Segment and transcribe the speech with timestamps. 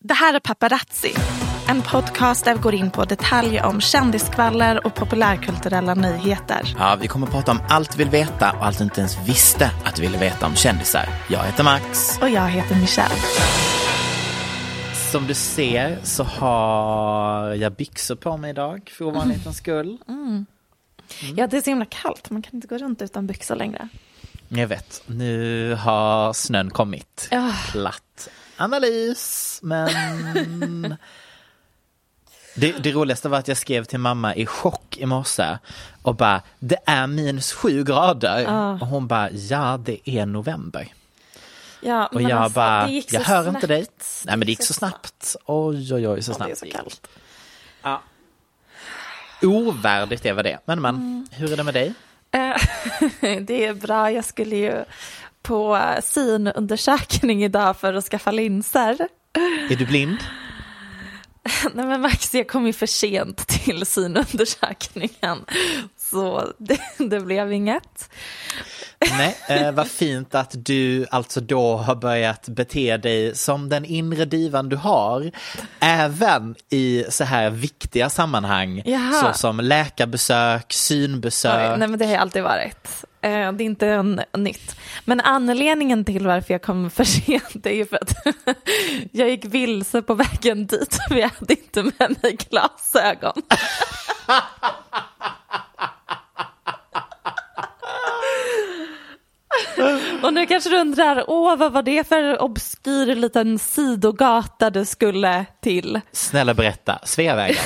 [0.00, 1.14] Det här är Paparazzi,
[1.68, 6.74] en podcast där vi går in på detaljer om kändiskvaller och populärkulturella nyheter.
[6.78, 9.28] Ja, vi kommer att prata om allt du vill veta och allt du inte ens
[9.28, 11.08] visste att du ville veta om kändisar.
[11.28, 12.18] Jag heter Max.
[12.22, 13.14] Och jag heter Michelle.
[15.12, 19.98] Som du ser så har jag byxor på mig idag för ovanlighetens skull.
[21.36, 22.30] Ja, det är så himla kallt.
[22.30, 23.88] Man kan inte gå runt utan byxor längre.
[24.48, 27.28] Jag vet, nu har snön kommit.
[27.30, 27.52] Ja.
[27.72, 30.96] Platt analys, men...
[32.54, 35.58] Det, det roligaste var att jag skrev till mamma i chock i morse
[36.02, 38.46] och bara, det är minus sju grader.
[38.80, 40.88] Och hon bara, ja det är november.
[41.80, 43.54] Ja, Och men jag alltså, bara, jag hör snabbt.
[43.56, 43.86] inte dig.
[44.24, 45.36] Nej men det gick så snabbt.
[45.46, 46.48] Oj oj oj så Ja, snabbt.
[46.60, 47.06] det är så kallt.
[47.82, 48.02] Ja.
[49.42, 50.58] Ovärdigt är vad det.
[50.64, 51.26] Men men, Mm.
[51.30, 51.94] hur är det med dig?
[52.30, 52.56] Eh,
[53.40, 54.10] det är bra.
[54.12, 54.84] Jag skulle ju
[55.42, 59.08] på synundersökning idag för att skaffa linser.
[59.70, 60.18] Är du blind?
[61.74, 65.44] Nej men Max, jag kom ju för sent till synundersökningen.
[65.96, 68.10] Så det, det blev inget.
[69.18, 74.24] Nej, eh, vad fint att du alltså då har börjat bete dig som den inre
[74.24, 75.30] divan du har.
[75.80, 79.12] Även i så här viktiga sammanhang Jaha.
[79.12, 81.72] såsom läkarbesök, synbesök.
[81.72, 83.04] Oj, nej men det har jag alltid varit.
[83.20, 84.76] Eh, det är inte en, nytt.
[85.04, 88.14] Men anledningen till varför jag kom för sent är ju för att
[89.12, 90.98] jag gick vilse på vägen dit.
[91.08, 93.42] För jag hade inte med mig glasögon.
[100.22, 105.44] Och nu kanske du undrar, åh vad var det för obskyr liten sidogata du skulle
[105.60, 106.00] till?
[106.12, 107.56] Snälla berätta, Sveavägen.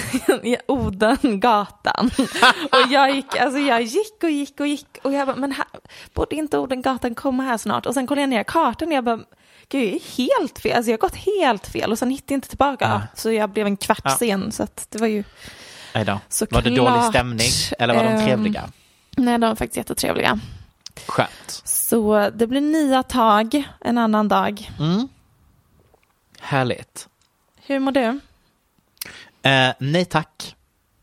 [0.43, 2.11] i Odengatan.
[2.73, 5.67] och jag gick, alltså jag gick och gick och gick och jag bara, men här,
[6.15, 7.87] borde inte Odengatan komma här snart?
[7.87, 9.21] Och sen kollade jag ner kartan och jag bara,
[9.69, 12.37] gud jag är helt fel, alltså jag har gått helt fel och sen hittade jag
[12.37, 12.85] inte tillbaka.
[12.85, 13.03] Ja.
[13.15, 14.17] Så jag blev en kvart Ja.
[14.19, 15.25] sen så att det var ju.
[16.29, 16.65] Såklart.
[16.65, 18.63] Var det dålig stämning eller var de Ehm, trevliga?
[19.17, 20.39] nej de var faktiskt jättetrevliga.
[21.07, 21.63] Skönt.
[21.65, 24.71] Så det blir nya tag en annan dag.
[26.41, 27.09] Härligt.
[27.67, 28.21] Hur mår du?
[29.43, 30.57] Eh, nej tack.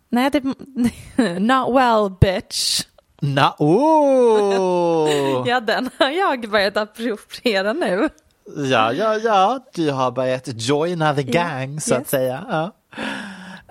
[0.09, 0.43] Nej, det,
[1.39, 2.85] not well bitch.
[3.21, 5.43] Na oh!
[5.47, 8.09] Ja, den har jag börjat appropriera nu.
[8.55, 12.09] Ja, ja, ja, du har börjat joina the gang så att yes.
[12.09, 12.45] säga.
[12.49, 12.71] Ja.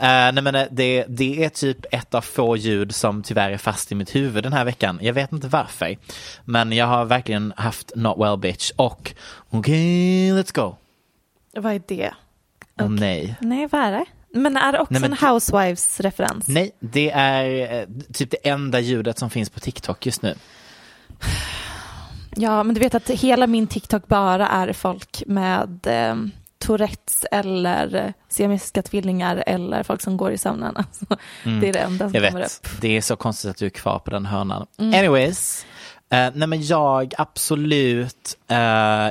[0.00, 3.59] Eh, nej men eh, det, det är typ ett av få ljud som tyvärr är
[3.59, 4.98] fast i mitt huvud den här veckan.
[5.03, 5.97] Jag vet inte varför.
[6.44, 9.12] Men jag har verkligen haft Not Well Bitch och
[9.50, 10.75] okej, let's go.
[11.56, 12.14] Vad är det?
[12.81, 13.34] Åh nej.
[13.40, 14.05] Nej, vad är det?
[14.34, 16.44] Men är det också Nej, men- en Housewives-referens?
[16.49, 20.34] Nej, det är eh, typ det enda ljudet som finns på TikTok just nu.
[22.37, 26.17] Ja, men du vet att hela min TikTok bara är folk med eh,
[26.58, 30.75] Tourettes eller eh, siamesiska tvillingar eller folk som går i sömnen.
[30.76, 31.05] Alltså,
[31.60, 32.22] Det är det enda som Mm.
[32.25, 32.81] Jag kommer vet, upp.
[32.81, 34.66] det är så konstigt att du är kvar på den hörnan.
[34.78, 34.99] Mm.
[34.99, 35.66] Anyways,
[36.10, 38.56] eh, nej men jag absolut, eh,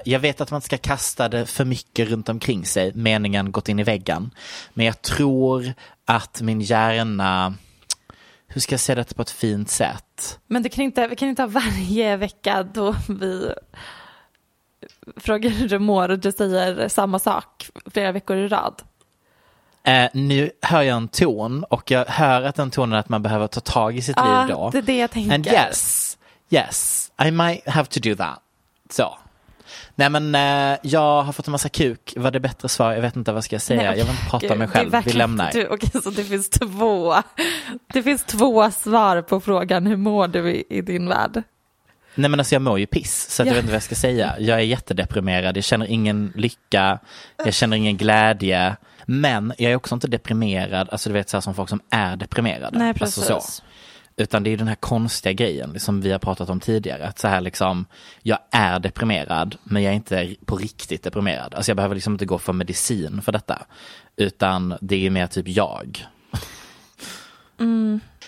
[0.06, 3.80] jag vet att man ska kasta det för mycket runt omkring sig, meningen gått in
[3.80, 4.32] i väggen.
[4.74, 5.74] Men jag tror
[6.06, 7.54] att min hjärna,
[8.48, 10.40] hur ska jag säga det på ett fint sätt?
[10.48, 13.54] Men det kan inte, vi kan inte ha varje vecka då vi
[15.18, 18.82] frågar hur du mår och du säger samma sak flera veckor i rad.
[19.84, 23.24] Eh, nu hör jag en ton och jag hör att den tonen är att man
[23.24, 24.70] behöver ta tag i sitt Ja, liv då.
[24.70, 25.34] det är det jag tänker.
[25.36, 26.18] And yes,
[26.50, 28.40] yes, I might have to do that.
[28.90, 29.18] Så.
[29.96, 32.92] Nej men eh, jag har fått en massa kuk, var det bättre svar?
[32.94, 34.96] Jag vet inte vad ska jag säga, Nej, jag vill inte prata om mig själv,
[35.06, 35.52] vi lämnar.
[35.52, 37.16] Du, okej, så det finns två.
[37.94, 41.44] Det finns två svar på frågan hur mår du i, i din värld?
[42.18, 43.46] Nej men alltså jag mår ju piss, så Ja.
[43.46, 44.36] jag vet inte vad jag ska säga.
[44.40, 47.00] Jag är jättedeprimerad, jag känner ingen lycka,
[47.46, 48.76] jag känner ingen glädje.
[49.06, 52.16] Men jag är också inte deprimerad, alltså du vet så här som folk som är
[52.16, 52.78] deprimerade.
[52.80, 53.54] Nej, Alltså precis.
[53.56, 53.64] så.
[54.20, 57.08] Utan det är den här konstiga grejen som vi har pratat om tidigare.
[57.08, 57.86] Att så här liksom,
[58.24, 61.54] jag är deprimerad men jag är inte på riktigt deprimerad.
[61.54, 63.66] Alltså jag behöver liksom inte gå för medicin för detta.
[64.16, 66.06] Utan det är mer typ jag.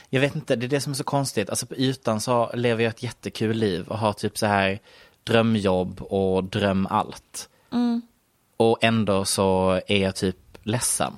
[0.10, 1.50] Jag vet inte, det är det som är så konstigt.
[1.50, 4.80] Alltså på ytan så lever jag ett jättekul liv och har typ så här
[5.24, 7.50] drömjobb och dröm allt.
[8.58, 11.14] Och ändå så är jag typ ledsen.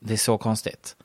[0.00, 0.96] Det är så konstigt.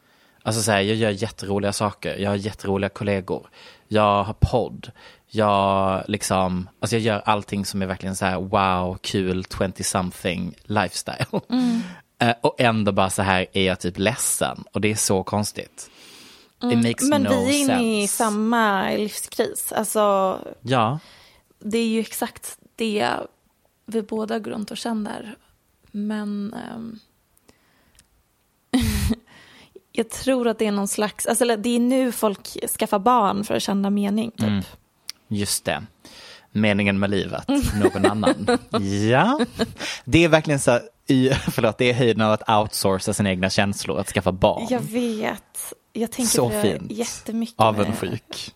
[0.43, 3.49] Alltså så här, jag gör jätteroliga saker, jag har jätteroliga kollegor,
[3.87, 4.91] jag har podd,
[5.27, 10.55] jag liksom, alltså jag gör allting som är verkligen så här wow, kul, 20 something
[10.63, 11.25] lifestyle.
[12.19, 15.89] Eh, och ändå bara så här är jag typ ledsen och det är så konstigt.
[16.63, 19.71] It makes Men no vi är inne i samma livskris.
[19.71, 20.99] Alltså, Ja,
[21.59, 23.09] det är ju exakt det
[23.85, 25.37] vi båda går runt och känner.
[25.91, 26.99] Men ehm,
[29.91, 33.55] jag tror att det är någon slags, alltså det är nu folk skaffar barn för
[33.55, 34.31] att känna mening.
[34.31, 34.47] Typ.
[34.47, 34.63] Mm.
[35.27, 35.83] just det.
[36.51, 37.47] Meningen med livet,
[37.83, 38.47] någon annan.
[39.11, 39.39] Ja,
[40.05, 43.99] det är verkligen så i, förlåt, det är höjden av att outsourca sina egna känslor,
[43.99, 44.67] att skaffa barn.
[44.69, 45.73] Jag vet.
[45.95, 46.91] Jag tänker Så på fint.
[46.91, 47.59] jättemycket.
[47.59, 48.53] med- Avundsjuk.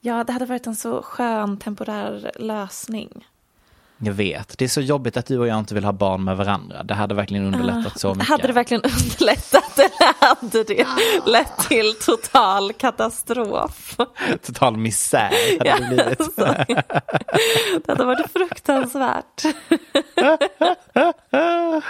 [0.00, 3.26] Ja, det hade varit en så skön temporär lösning.
[4.02, 4.58] Jag vet.
[4.58, 6.82] Det är så jobbigt att du och jag inte vill ha barn med varandra.
[6.82, 8.28] Det hade verkligen underlättat så mycket.
[8.28, 10.86] Hade det verkligen underlättat eller hade det
[11.26, 13.96] lett till total katastrof?
[14.46, 15.18] Total misär
[15.58, 16.20] hade Ja, det blivit.
[16.20, 16.54] alltså,
[17.86, 19.42] det hade varit fruktansvärt.
[20.14, 20.38] Ja,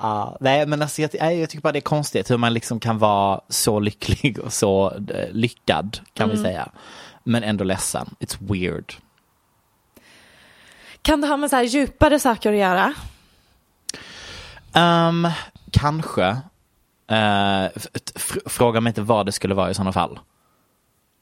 [0.00, 0.36] ja.
[0.40, 3.40] Nej, men alltså, jag, jag tycker bara det är konstigt hur man liksom kan vara
[3.48, 6.36] så lycklig och så eh, lyckad, kan Mm.
[6.36, 6.68] vi säga.
[7.24, 8.14] Men ändå ledsen.
[8.20, 8.92] It's weird.
[11.02, 12.94] Kan det ha med så här djupare saker att göra?
[15.08, 15.28] Um,
[15.72, 16.36] kanske.
[17.12, 17.68] Uh,
[18.46, 20.18] fråga mig inte vad det skulle vara i sådana fall.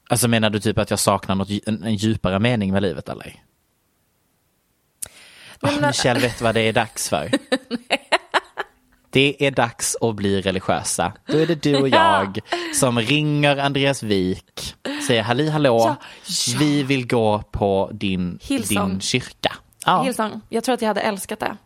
[0.09, 3.25] Alltså menar du typ att jag saknar något, en, en djupare mening med livet eller?
[5.63, 7.31] Nej, Oh, men- Michelle vet vad det är dags för.
[9.13, 11.13] Det är dags att bli religiösa.
[11.25, 12.39] Då är det du och jag
[12.75, 14.75] som ringer Andreas Wik,
[15.07, 15.95] säger halli hallå, Ja,
[16.53, 16.57] ja.
[16.59, 18.89] vi vill gå på din, Hillsong.
[18.89, 19.50] din kyrka.
[19.85, 21.57] Ja, Hillsong, jag tror att jag hade älskat det.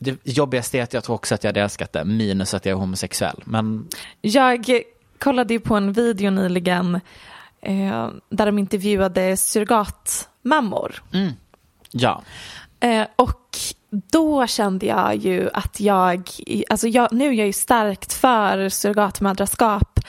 [0.00, 2.72] det jobbigaste är att jag tror också att jag hade älskat det, minus att jag
[2.72, 3.42] är homosexuell.
[3.44, 3.88] Men
[4.20, 4.82] Jag
[5.18, 6.94] kollade ju på en video nyligen
[7.60, 11.02] eh, där de intervjuade surrogatmammor.
[11.90, 12.22] ja,
[12.80, 13.58] Eh, och
[13.90, 16.30] då kände jag ju att jag,
[16.68, 20.00] alltså jag, nu är jag ju starkt för surrogatmödraskap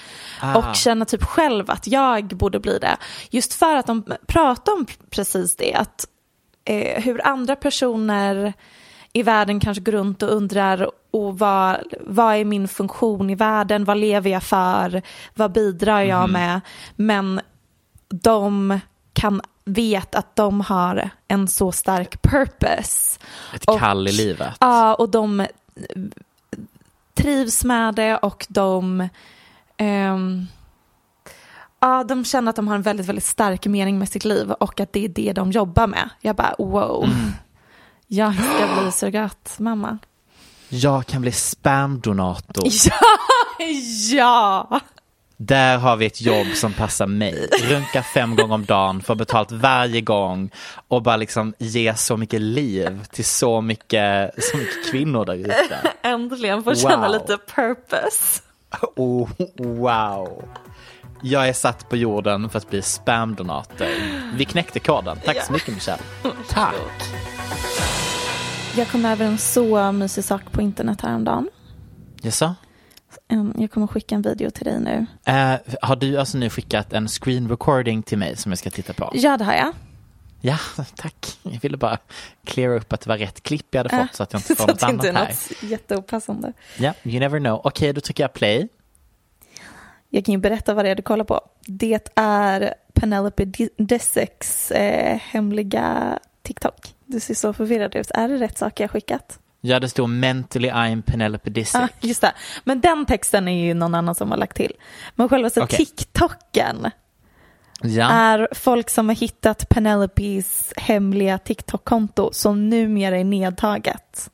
[0.41, 0.55] Ah.
[0.57, 2.97] och känner typ själv att jag borde bli det.
[3.29, 6.05] Just för att de pratar om precis det, att
[6.65, 8.53] eh, hur andra personer
[9.13, 13.85] i världen kanske går runt och undrar och vad, vad är min funktion i världen,
[13.85, 15.01] vad lever jag för,
[15.33, 16.61] vad bidrar jag med,
[16.95, 17.41] men
[18.09, 18.79] de
[19.13, 23.19] kan vet att de har en så stark purpose.
[23.55, 24.53] ett Och- kall i livet.
[24.59, 25.47] Ja, och de eh,
[27.13, 29.09] trivs med det och de
[29.77, 30.47] ehm,
[31.83, 34.79] Ja, de känner att de har en väldigt, väldigt stark mening med sitt liv och
[34.79, 36.09] att det är det de jobbar med.
[36.21, 37.09] Jag bara, wow.
[38.07, 39.97] Jag ska bli surrogatmamma.
[40.69, 42.63] Jag kan bli spamdonator.
[43.59, 44.79] Ja, ja.
[45.37, 47.49] Där har vi ett jobb som passar mig.
[47.63, 50.49] Runka fem gånger om dagen, få betalt varje gång
[50.87, 55.77] och bara liksom ge så mycket liv till så mycket, så mycket kvinnor där ute.
[56.01, 57.11] Äntligen få känna Wow.
[57.11, 58.41] lite purpose.
[58.95, 60.43] Oh, wow.
[61.25, 63.87] Jag är satt på jorden för att bli spamdonator.
[64.37, 65.17] Vi knäckte koden.
[65.25, 66.01] Tack så mycket Michelle.
[66.49, 66.75] Tack.
[68.77, 71.49] Jag kom över en så mysig sak på internet häromdagen.
[72.21, 72.55] Jaså?
[73.27, 75.05] Em, Jag kommer skicka en video till dig nu.
[75.33, 78.93] Eh, har du alltså nu skickat en screen recording till mig som jag ska titta
[78.93, 79.11] på?
[79.13, 79.71] Ja, det har jag.
[80.41, 80.57] Ja,
[80.95, 81.37] tack.
[81.43, 81.97] Jag ville bara
[82.45, 84.47] cleara upp att det var rätt klipp jag hade Äh, fått så att jag inte
[84.55, 85.33] får så något att det inte annat är här.
[85.61, 86.53] något jätteopassande.
[86.77, 87.61] Ja, you never know.
[87.63, 88.67] Okej, då trycker jag play.
[90.15, 91.41] Jag kan ju berätta vad det är du kollar på.
[91.67, 93.45] Det är Penelope
[93.77, 96.93] Dissecks eh, hemliga TikTok.
[97.05, 98.11] Du ser så förvirrad ut.
[98.11, 99.39] Är det rätt sak jag skickat?
[99.61, 101.81] Ja, det står mentally I'm Penelope Disick.
[101.81, 102.33] Ja, just det.
[102.63, 104.73] Men den texten är ju någon annan som har lagt till.
[105.15, 105.77] Men själva så Okej.
[105.77, 106.89] TikToken
[107.81, 108.09] ja.
[108.09, 114.29] är folk som har hittat Penelopes hemliga TikTok-konto som numera är nedtaget.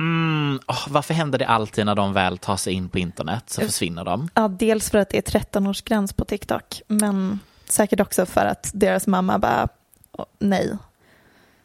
[0.00, 3.60] Mm, åh, varför händer det alltid när de väl tar sig in på internet så
[3.60, 4.28] försvinner de?
[4.34, 9.06] Ja, dels för att det är 13-årsgräns på TikTok, men säkert också för att deras
[9.06, 9.68] mamma bara,
[10.12, 10.76] "Åh, nej.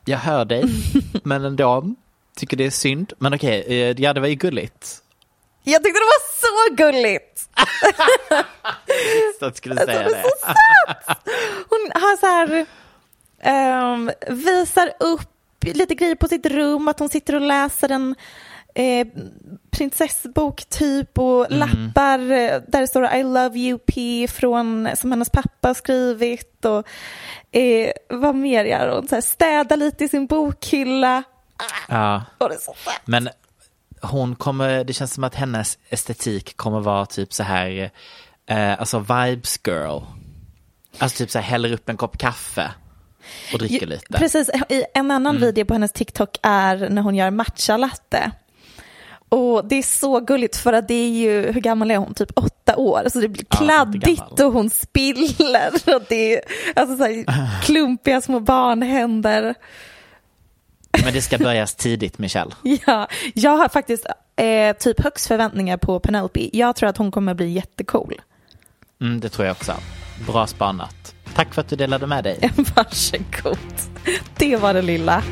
[0.05, 0.63] Jag hör dig,
[1.23, 1.95] men ändå
[2.35, 3.13] tycker det är synd.
[3.17, 5.01] Men okej, eh, ja det var ju gulligt.
[5.63, 7.49] Jag tyckte det var så gulligt!
[9.39, 10.23] Så att skulle säga det.
[11.69, 12.65] Hon har så här,
[13.41, 15.29] ehm, visar upp
[15.73, 18.15] lite grejer på sitt rum, att hon sitter och läser en
[18.75, 19.07] eh,
[19.71, 25.29] prinsessbok typ och lappar eh, där det står I love you P från, som hennes
[25.29, 26.87] pappa har skrivit och
[27.57, 29.07] eh, vad mer gör hon?
[29.07, 31.23] Så här, städa lite i sin bokhylla.
[31.87, 32.23] Ja,
[32.59, 33.01] så fett.
[33.05, 33.29] men
[34.01, 37.91] hon kommer, det känns som att hennes estetik kommer vara typ så här,
[38.49, 40.01] eh, alltså vibes girl.
[40.97, 42.71] Alltså typ så här häller upp en kopp kaffe
[43.53, 44.13] och dricker lite.
[44.13, 48.31] Precis, i en annan video på hennes TikTok är när hon gör matcha latte.
[49.29, 52.13] Och det är så gulligt för att det är ju, hur gammal är hon?
[52.13, 53.03] Typ åtta år.
[53.13, 54.45] Så det blir Ja, kladdigt jättegammal.
[54.45, 55.71] och hon spiller.
[55.95, 56.41] Och det är
[56.75, 57.25] alltså så här,
[57.63, 59.55] klumpiga små barnhänder.
[61.03, 62.51] Men det ska börjas tidigt Michelle.
[62.85, 64.05] Ja, jag har faktiskt
[64.35, 66.49] eh, typ högst förväntningar på Penelope.
[66.57, 68.21] Jag tror att hon kommer bli jättecool.
[69.01, 69.73] Mm, det tror jag också.
[70.27, 71.14] Bra spanat.
[71.35, 72.39] Tack för att du delade med dig.
[72.75, 73.57] Varsågod.
[74.37, 75.23] Det var det lilla.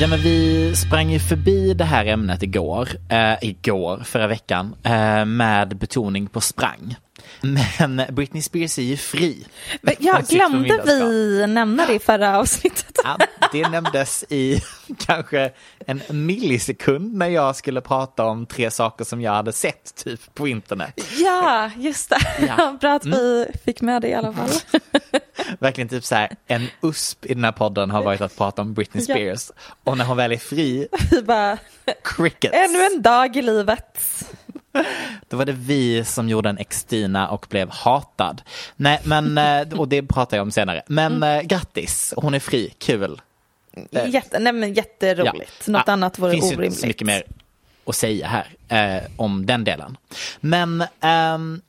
[0.00, 5.24] Ja men vi sprang ju förbi det här ämnet igår, eh, igår, förra veckan, eh,
[5.24, 6.96] med betoning på sprang.
[7.40, 9.46] Men Britney Spears är ju fri.
[9.82, 12.98] Men jag glömde vi nämna det i förra avsnittet.
[13.04, 13.18] Ja,
[13.52, 14.62] det nämndes i
[14.98, 15.50] kanske
[15.86, 20.48] en millisekund när jag skulle prata om tre saker som jag hade sett typ på
[20.48, 21.00] internet.
[21.18, 22.46] Ja, just det.
[22.48, 22.76] Ja.
[22.80, 24.50] Bra att vi fick med det i alla fall.
[25.58, 28.74] Verkligen typ så här, en USP i den här podden har varit att prata om
[28.74, 29.14] Britney Ja.
[29.14, 29.50] Spears.
[29.84, 31.58] Och när hon väl är fri, Vi bara,
[32.04, 32.54] crickets.
[32.56, 33.98] ännu en dag i livet.
[35.28, 38.42] Då var det vi som gjorde en Extina och blev hatad.
[38.76, 40.82] Nej, men, eh, och det pratar jag om senare.
[40.86, 41.38] Men Mm.
[41.38, 43.20] eh, grattis, hon är fri, kul.
[44.06, 45.68] Jätte, nej men jätteroligt.
[45.68, 46.66] Något Ja, annat vore finns orimligt.
[46.66, 47.22] inte så mycket mer
[47.86, 48.26] att säga
[48.68, 49.96] här eh, om den delen.
[50.40, 51.60] Men ehm,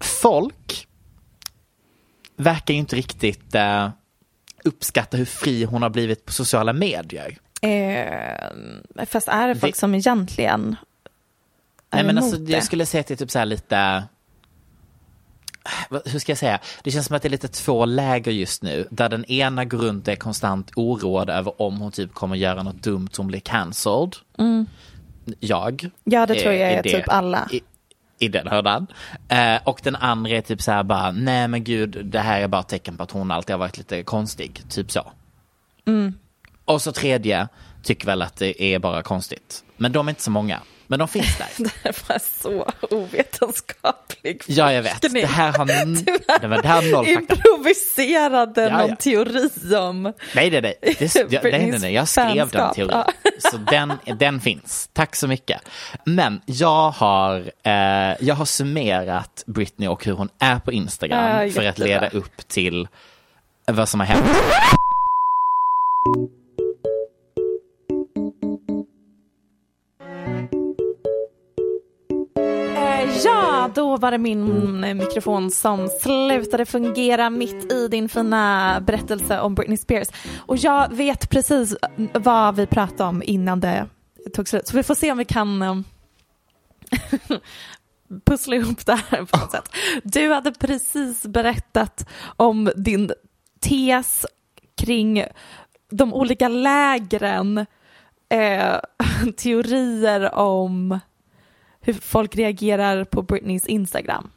[0.00, 0.86] folk
[2.36, 3.88] verkar ju inte riktigt eh,
[4.64, 7.36] uppskatta hur fri hon har blivit på sociala medier.
[7.62, 10.76] Eh, fast är det folk som egentligen
[11.92, 12.52] Nej, men alltså, det?
[12.52, 14.04] jag skulle säga att det är typ så lite...
[15.90, 16.58] Vad- Hur ska jag säga?
[16.82, 18.88] Det känns som att det är lite två läger just nu.
[18.90, 22.82] Där den ena går runt är konstant oroad över om hon typ kommer göra något
[22.82, 24.16] dumt som blir cancelled.
[25.40, 25.82] Jag.
[25.82, 25.90] Mm.
[26.04, 27.48] Ja, det tror jag är det- typ alla.
[27.52, 27.60] I,
[28.18, 28.86] i den hörnan.
[29.28, 32.48] Eh, och den andra är typ så här bara, nej men gud, det här är
[32.48, 34.62] bara tecken på att hon alltid har varit lite konstig.
[34.68, 35.12] Typ så.
[35.86, 36.14] Mm.
[36.64, 37.48] Och så tredje
[37.82, 39.64] tycker väl att det är bara konstigt.
[39.76, 40.60] Men de är inte så många.
[40.90, 41.48] Men de finns där.
[41.82, 44.92] Det var så ovetenskaplig Ja, jag vet.
[44.92, 45.22] forskning.
[45.22, 45.66] Det här har,
[46.40, 47.08] det var, det här noll.
[47.08, 48.96] Improviserade Ja, någon ja.
[48.96, 50.02] teori om...
[50.34, 50.74] Nej, nej, nej.
[50.98, 51.92] Det, jag, nej, nej, nej.
[51.92, 52.90] Jag skrev den teorin.
[52.92, 53.06] ja.
[53.50, 54.88] Så den, den finns.
[54.92, 55.60] Tack så mycket.
[56.04, 57.72] Men jag har, eh,
[58.20, 62.48] jag har summerat Britney och hur hon är på Instagram Ja, för att leda upp
[62.48, 62.88] till
[63.66, 64.26] vad som har hänt.
[73.24, 79.40] Ja, då var det min eh, mikrofon som slutade fungera mitt i din fina berättelse
[79.40, 80.08] om Britney Spears.
[80.46, 83.86] Och jag vet precis eh, vad vi pratade om innan det
[84.34, 84.68] tog slut.
[84.68, 85.76] Så vi får se om vi kan eh,
[88.24, 89.68] pussla ihop det här på något sätt.
[90.04, 93.12] Du hade precis berättat om din
[93.60, 94.26] tes
[94.76, 95.24] kring
[95.90, 97.66] de olika lägren,
[98.28, 98.76] eh,
[99.36, 101.00] teorier om
[101.80, 104.30] hur folk reagerar på Britneys Instagram.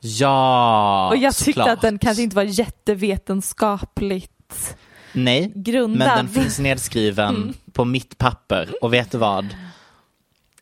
[0.00, 1.68] Ja, Och jag tyckte såklart.
[1.68, 4.76] att den kanske inte var jättevetenskapligt
[5.12, 5.98] Nej, grundad.
[6.08, 7.54] men den finns nedskriven Mm.
[7.72, 8.74] på mitt papper.
[8.82, 9.46] Och vet du vad?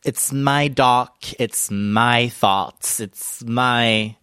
[0.05, 1.07] It's my doc,
[1.39, 4.13] it's my thoughts, it's my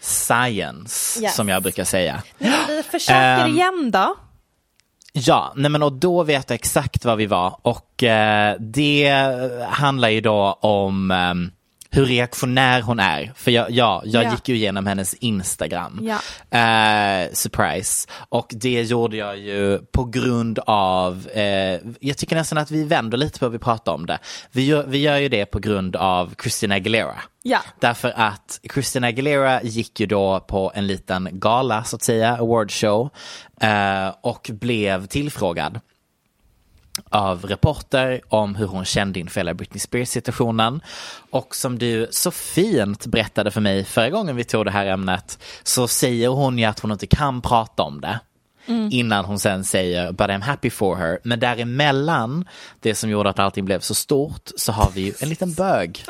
[0.00, 1.34] science, Yes.
[1.36, 2.22] som jag brukar säga.
[2.38, 4.16] Nej, vi försöker Ehm, igen då.
[5.18, 7.56] Ja, nej men och då vet jag exakt var vi var.
[7.62, 9.10] Och eh, det
[9.68, 11.50] handlar ju då om ehm,
[11.90, 13.32] hur reaktionär hon är.
[13.36, 14.30] För jag, ja, jag Ja.
[14.30, 16.00] gick ju igenom hennes Instagram.
[16.02, 16.18] Ja.
[16.58, 18.08] Eh, surprise.
[18.28, 23.18] Och det gjorde jag ju på grund av, eh, jag tycker nästan att vi vänder
[23.18, 24.18] lite på hur vi pratar om det.
[24.52, 27.14] Vi gör, vi gör ju det på grund av Christina Aguilera.
[27.42, 27.58] Ja.
[27.80, 33.10] Därför att Christina Aguilera gick ju då på en liten gala, så att säga, awardshow,
[33.60, 35.80] eh, och blev tillfrågad
[37.10, 40.80] av reporter om hur hon kände inför hela Britney Spears-situationen.
[41.30, 45.38] Och som du så fint berättade för mig förra gången vi tog det här ämnet
[45.62, 48.20] så säger hon ju att hon inte kan prata om det.
[48.90, 51.18] Innan hon sen säger but I'm happy for her.
[51.24, 52.48] Men däremellan,
[52.80, 56.04] det som gjorde att allting blev så stort, så har vi ju en liten bög.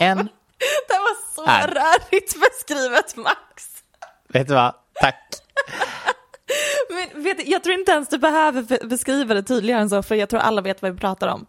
[0.00, 0.16] En,
[0.88, 1.68] Det var så Här.
[1.68, 3.66] rörigt beskrivet Max.
[4.28, 5.16] vet du vad, tack.
[6.90, 10.14] Men vet, du, jag tror inte ens du behöver beskriva det tydligare än så, för
[10.14, 11.46] jag tror alla vet vad vi pratar om.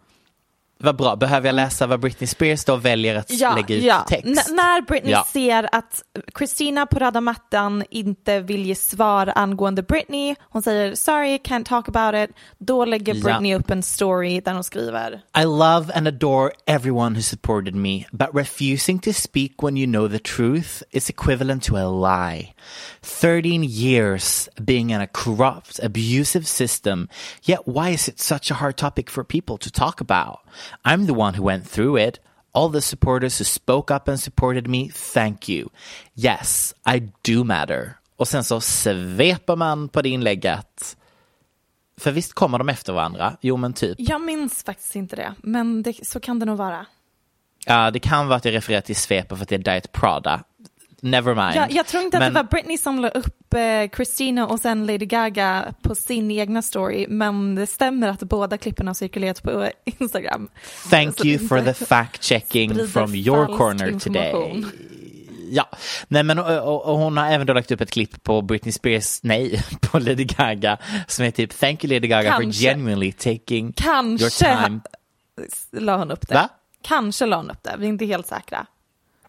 [0.82, 4.26] Vad bra, behöver jag läsa vad Britney Spears då väljer att lägga ut text?
[4.26, 5.26] N- när Britney Ja.
[5.32, 6.02] ser att
[6.38, 11.88] Christina på röda mattan inte vill ge svar angående Britney, hon säger sorry, can't talk
[11.88, 13.22] about it, då lägger Ja.
[13.24, 18.04] Britney upp en story där hon skriver I love and adore everyone who supported me,
[18.12, 22.54] but refusing to speak when you know the truth is equivalent to a lie.
[23.02, 27.08] 13 years being in a corrupt, abusive system,
[27.42, 30.38] yet why is it such a hard topic for people to talk about?
[30.84, 32.20] I'm the one who went through it.
[32.54, 35.68] All the supporters who spoke up and supported me, thank you.
[36.14, 37.98] Yes, I do matter.
[38.16, 40.96] Och sen så sveper man på det inlägget.
[41.96, 43.36] För visst kommer de efter varandra?
[43.40, 43.96] Jo men typ.
[44.00, 46.86] Jag minns faktiskt inte det, men det, så kan det nog vara.
[47.66, 50.44] Ja, det kan vara att jag refererar till sveper för att det är Diet Prada.
[51.04, 51.56] Never mind.
[51.56, 54.60] Jag, jag tror inte att Men- det var Britney som la upp eh, Christina och
[54.60, 59.42] sen Lady Gaga på sin egna story, men det stämmer att båda klippen har cirkulerat
[59.42, 60.48] på Instagram.
[60.90, 64.64] Thank Så you for the fact checking from your corner today.
[65.50, 65.68] Ja,
[66.08, 68.72] nej men och, och, och hon har även då lagt upp ett klipp på Britney
[68.72, 72.62] Spears, nej, på Lady Gaga som är typ Thank you Lady Gaga for Kanske.
[72.68, 74.80] genuinely taking your Kanske time.
[75.72, 76.34] la hon upp det.
[76.34, 76.48] Va?
[76.82, 78.66] Kanske la hon upp det, vi är inte helt säkra.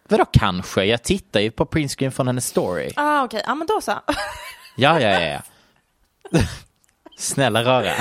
[0.08, 0.84] Vadå kanske?
[0.84, 2.90] Jag tittar ju på printscreen från hennes story.
[2.96, 3.92] Ah, Okej, ja men då så.
[4.76, 5.40] Ja, ja, ja.
[7.18, 7.92] Snälla röra.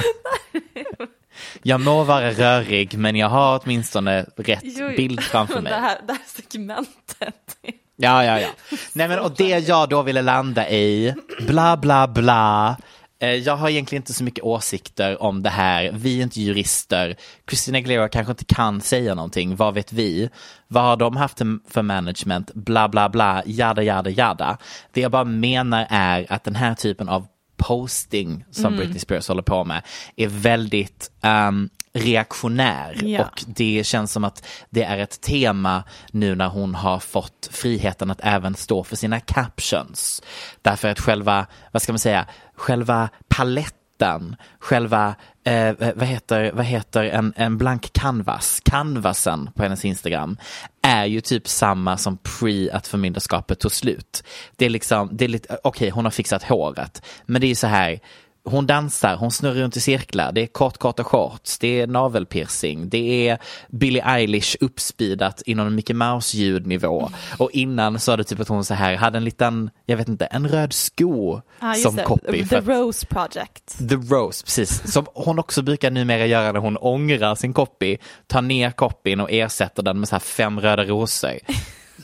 [1.64, 4.98] Jag må vara rörig men jag har åtminstone rätt Jo, jo.
[4.98, 5.72] bild framför mig.
[5.72, 7.58] Det här, det här segmentet.
[7.96, 8.50] Ja, ja, ja.
[8.94, 11.14] Nej, men och det jag då ville landa i,
[11.48, 12.78] bla, bla, bla.
[13.24, 15.92] Eh, Jag har egentligen inte så mycket åsikter om det här.
[15.94, 17.16] Vi är inte jurister.
[17.50, 19.56] Christina Aguilera kanske inte kan säga någonting.
[19.56, 20.30] Vad vet vi?
[20.68, 21.38] Vad har de haft
[21.70, 22.54] för management?
[22.54, 23.44] Bla, bla, bla.
[23.46, 24.58] Jada, jada, jada.
[24.92, 29.42] Det jag bara menar är att den här typen av posting som Britney Spears håller
[29.42, 29.82] på med
[30.16, 33.22] är väldigt ehm, reaktionär Ja.
[33.26, 38.12] och det känns som att det är ett tema nu när hon har fått friheten
[38.12, 40.22] att även stå för sina captions.
[40.62, 42.26] Därför att själva, vad ska man säga,
[42.56, 49.86] själva paletten, själva, eh, vad heter, vad heter en, en blank canvas, canvasen på hennes
[49.86, 50.38] Instagram
[50.82, 54.24] är ju typ samma som pre att förmyndarskapet tog slut.
[54.56, 57.56] Det är liksom, det är lite, okej hon har fixat håret, men det är ju
[57.56, 58.00] så här,
[58.46, 62.90] hon dansar, hon snurrar runt i cirklar, det är kort, korta shorts, det är navelpiercing,
[62.90, 63.38] det är
[63.70, 67.10] Billie Eilish uppspeedat inom Mickey Mouse ljudnivå.
[67.38, 70.08] Och innan så var det typ att hon så här hade en liten, jag vet
[70.10, 72.04] inte, en röd sko Ah, som det.
[72.04, 72.46] copy.
[72.48, 73.90] The Rose Project.
[73.90, 74.92] The Rose, precis.
[74.94, 77.98] Som hon också brukar numera göra när hon ångrar sin copy.
[78.28, 81.40] Tar ner copyn och ersätter den med så här fem röda rosor.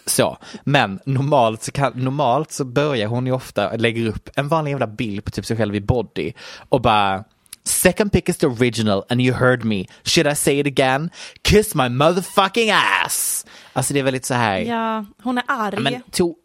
[0.05, 4.71] Så, men normalt så, kan, normalt så börjar hon ju ofta lägga upp en vanlig
[4.71, 6.33] jävla bild på typ sig själv i body
[6.69, 7.23] och bara
[7.63, 9.85] Second pick is the original and you heard me.
[10.03, 11.09] Should I say it again?
[11.41, 12.71] Kiss my motherfucking
[13.05, 13.45] ass!
[13.73, 14.59] Alltså det är väldigt så här.
[14.59, 15.79] Ja, hon är arg.
[15.79, 16.35] Men to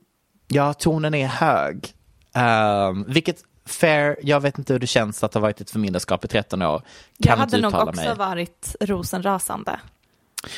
[0.48, 1.94] ja, tonen är hög.
[2.36, 6.28] Um, vilket fair, jag vet inte hur det känns att ha varit ett förmyndarskap i
[6.28, 6.82] 13 år.
[7.18, 8.14] jag Kan hade inte nog också mig.
[8.14, 9.80] varit rosenrasande.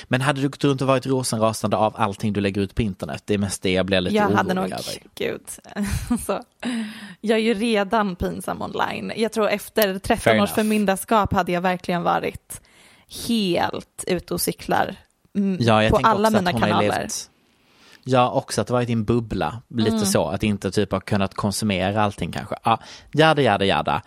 [0.09, 3.23] Men hade du gått runt och varit rosenrasande av allting du lägger ut på internet?
[3.27, 4.95] Det är mest det jag blir lite Jag orolig hade nog, över.
[5.15, 5.43] gud.
[6.27, 6.43] så,
[7.21, 9.13] jag är ju redan pinsam online.
[9.17, 12.61] Jag tror efter 13 Fair års förmyndarskap hade jag verkligen varit
[13.29, 14.97] helt ute och cyklar
[15.37, 16.99] mm, Ja, jag på alla mina kanaler.
[17.01, 17.31] levt.
[18.09, 19.63] Ja, också att det varit i en bubbla.
[19.69, 20.05] Lite Mm.
[20.05, 22.55] så, att inte typ ha kunnat konsumera allting kanske.
[22.65, 22.81] Ja,
[23.13, 24.03] jada, jada, jada.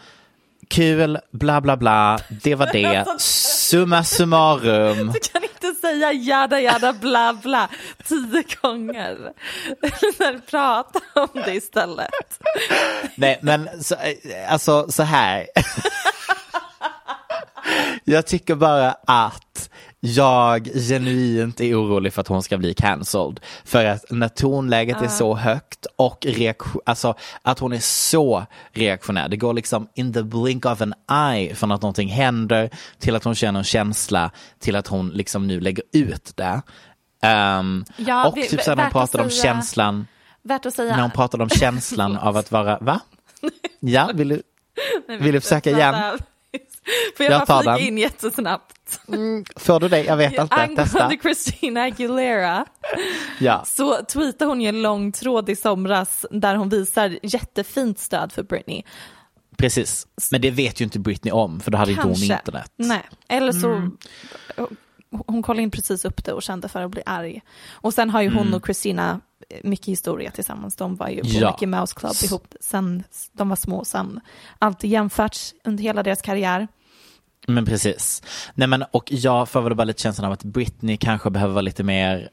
[0.68, 2.20] Kul, bla, bla, bla.
[2.30, 3.06] Det var det.
[3.22, 4.98] Summa summarum.
[5.14, 5.42] Du kan
[5.82, 7.70] säga jada jada bla bla
[8.08, 9.18] tio gånger.
[10.20, 12.10] När du pratar om det istället.
[13.16, 15.48] Nej, men så, eh, alltså så här.
[18.04, 19.69] Jag tycker bara att
[20.00, 23.40] jag genuint är orolig för att hon ska bli cancelled.
[23.66, 29.30] För att när tonläget är så högt och reaktion, alltså att hon är så reaktionär.
[29.30, 30.94] Det går liksom in the blink of an
[31.34, 35.48] eye från att någonting händer till att hon känner en känsla till att hon liksom
[35.48, 36.62] nu lägger ut det.
[37.60, 40.08] Um, Ja, och vi- typ när hon pratade om känslan,
[40.42, 40.96] Värt att säga.
[40.96, 43.00] när hon pratade om känslan av att vara, va?
[43.80, 44.42] Ja, vill du,
[45.20, 45.96] vill du försöka igen?
[47.18, 47.82] Får jag, Jag bara flika den.
[47.82, 49.00] in jättesnabbt?
[49.56, 50.04] Får du det?
[50.04, 50.56] Jag vet inte, testa.
[51.00, 52.66] Angående Christina Aguilera
[53.40, 53.64] Ja.
[53.66, 58.44] så tweetade hon ju en lång tråd i somras där hon visar jättefint stöd för
[58.44, 58.84] Britney.
[59.58, 62.34] Precis, men det vet ju inte Britney om för då hade inte hon Kanske.
[62.34, 62.72] internet.
[62.76, 63.98] Nej, eller så Mm.
[65.28, 67.42] hon kollade in precis upp det och kände för att bli arg.
[67.72, 69.20] Och sen har ju hon och Christina
[69.64, 70.76] mycket historia tillsammans.
[70.76, 71.42] De var ju på Mm.
[71.42, 71.52] Ja.
[71.52, 73.86] Mickey Mouse Club ihop sen de var små.
[73.86, 74.20] Sen
[74.60, 76.68] alltid jämförts under hela deras karriär.
[77.50, 78.24] Men precis.
[78.54, 81.62] Nej men och jag får väl bara lite känslan av att Britney kanske behöver vara
[81.62, 82.30] lite mer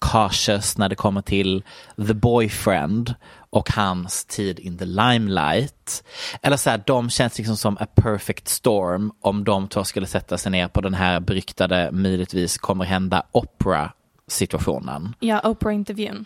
[0.00, 1.62] cautious när det kommer till
[2.06, 3.14] the boyfriend
[3.50, 6.04] och hans tid in the limelight.
[6.42, 10.38] Eller så här, de känns liksom som a perfect storm om de två skulle sätta
[10.38, 13.92] sig ner på den här beryktade möjligtvis kommer hända opera
[14.26, 15.14] situationen.
[15.20, 16.24] Ja, Oprah-intervjun.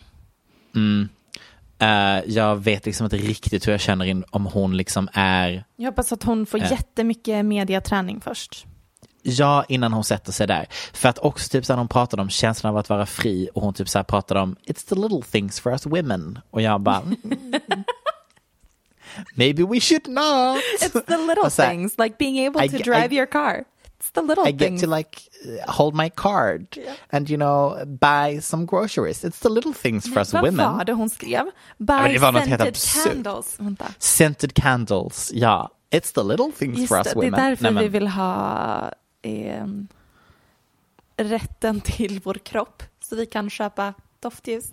[1.79, 5.87] Eh, jag vet liksom inte riktigt hur jag känner in om hon liksom är Jag
[5.91, 6.67] hoppas att hon får Ja.
[6.71, 8.67] jättemycket mediaträning först.
[9.23, 10.67] Ja, innan hon sätter sig där.
[10.93, 13.63] För att också typ så här, hon pratade om känslan av att vara fri och
[13.63, 16.39] hon typ så här pratade om it's the little things for us women.
[16.51, 17.17] Och jag bara mm,
[19.35, 20.63] maybe we should not.
[20.81, 23.65] It's the little här, things, like being able to drive I- your car.
[24.09, 24.83] It's the little I get things.
[24.83, 25.19] to like
[25.67, 26.79] hold my card
[27.11, 29.25] and you know buy some groceries.
[29.25, 30.73] It's the little things for us Vad women.
[30.77, 31.45] var det hon skrev?
[31.77, 33.57] men Buy det var något helt scented candles.
[33.61, 33.85] Vänta.
[33.99, 35.71] Scented candles, ja.
[35.91, 37.45] It's the little things Just for us det, det är women.
[37.45, 38.93] därför Nej, men- vi vill ha
[39.23, 39.89] ehm,
[41.17, 42.83] rätten till vår kropp.
[43.01, 44.65] Så vi kan köpa doftljus.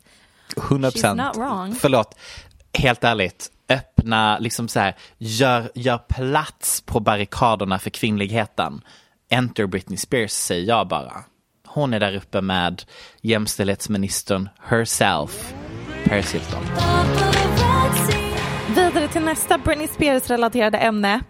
[0.58, 1.76] 100 She's not wrong.
[1.76, 2.16] Förlåt,
[2.74, 3.52] helt ärligt.
[3.70, 8.82] Öppna, liksom så här, gör, gör plats på barrikaderna för kvinnligheten.
[9.36, 11.24] Enter Britney Spears, säger jag bara.
[11.68, 12.84] Hon är där uppe med
[13.22, 15.54] jämställdhetsministern herself,
[16.06, 16.64] Paris Hilton.
[18.76, 21.22] Vidare till nästa Britney Spears-relaterade ämne.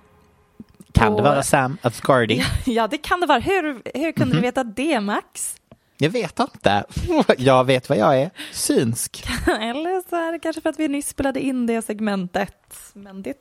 [0.94, 2.44] Kan Och- det vara Sam Asghari?
[2.66, 3.40] Ja, det kan det vara.
[3.40, 4.36] Hur, hur kunde Mhm.
[4.36, 5.56] du veta det, Max?
[5.98, 6.84] Jag vet inte.
[7.38, 8.30] Jag vet vad jag är.
[8.52, 9.24] Synsk.
[9.48, 12.74] Eller så är det kanske för att vi nyss spelade in det segmentet.
[12.94, 13.34] Men det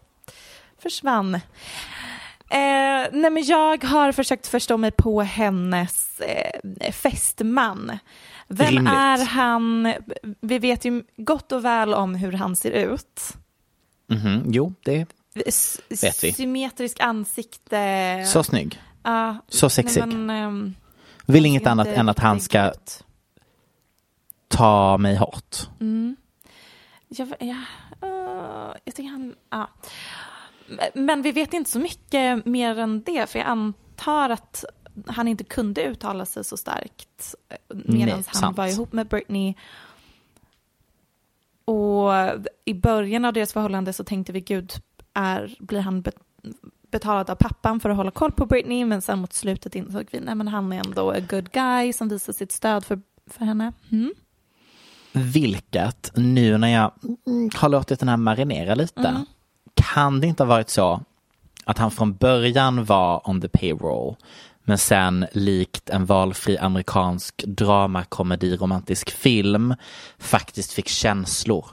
[0.83, 1.41] försvann.
[2.55, 7.99] Eh, nej men jag har försökt förstå mig på hennes eh, fästman.
[8.49, 8.93] Vem Rimligt.
[8.95, 9.95] är han?
[10.41, 13.21] Vi vet ju gott och väl om hur han ser ut.
[14.07, 15.07] Mhm, Jo, det
[15.47, 16.33] S- Vet vi.
[16.33, 18.25] Symmetrisk ansikte.
[18.27, 18.83] så snygg.
[19.03, 20.03] Ja, Så sexig.
[20.03, 20.75] ehm,
[21.27, 23.05] Vill inget annat än att han ska ut.
[24.49, 25.57] ta mig hårt.
[27.09, 27.57] Jag, ja,
[28.03, 29.71] eh, jag tycker han, ja.
[30.95, 34.65] Men vi vet inte så mycket mer än det, för jag antar att
[35.07, 38.57] han inte kunde uttala sig så starkt eh, medan han sant.
[38.59, 39.55] var ihop med Britney.
[41.65, 42.13] Och
[42.65, 44.73] i början av deras förhållande så tänkte vi, gud,
[45.15, 46.13] är, blir han be-
[46.91, 48.85] betalad av pappan för att hålla koll på Britney?
[48.85, 52.09] Men sen mot slutet insåg vi, nej men han är ändå a good guy som
[52.09, 53.73] visar sitt stöd för, för henne.
[53.93, 54.15] Mm.
[55.13, 56.93] Vilket, nu när jag
[57.27, 59.27] mm, har låtit den här marinera lite, Mm.
[59.93, 61.01] Kan det inte ha varit så
[61.65, 64.17] att han från början var on the payroll,
[64.65, 69.75] men sen likt en valfri amerikansk dramakomedi romantisk film
[70.19, 71.67] faktiskt fick känslor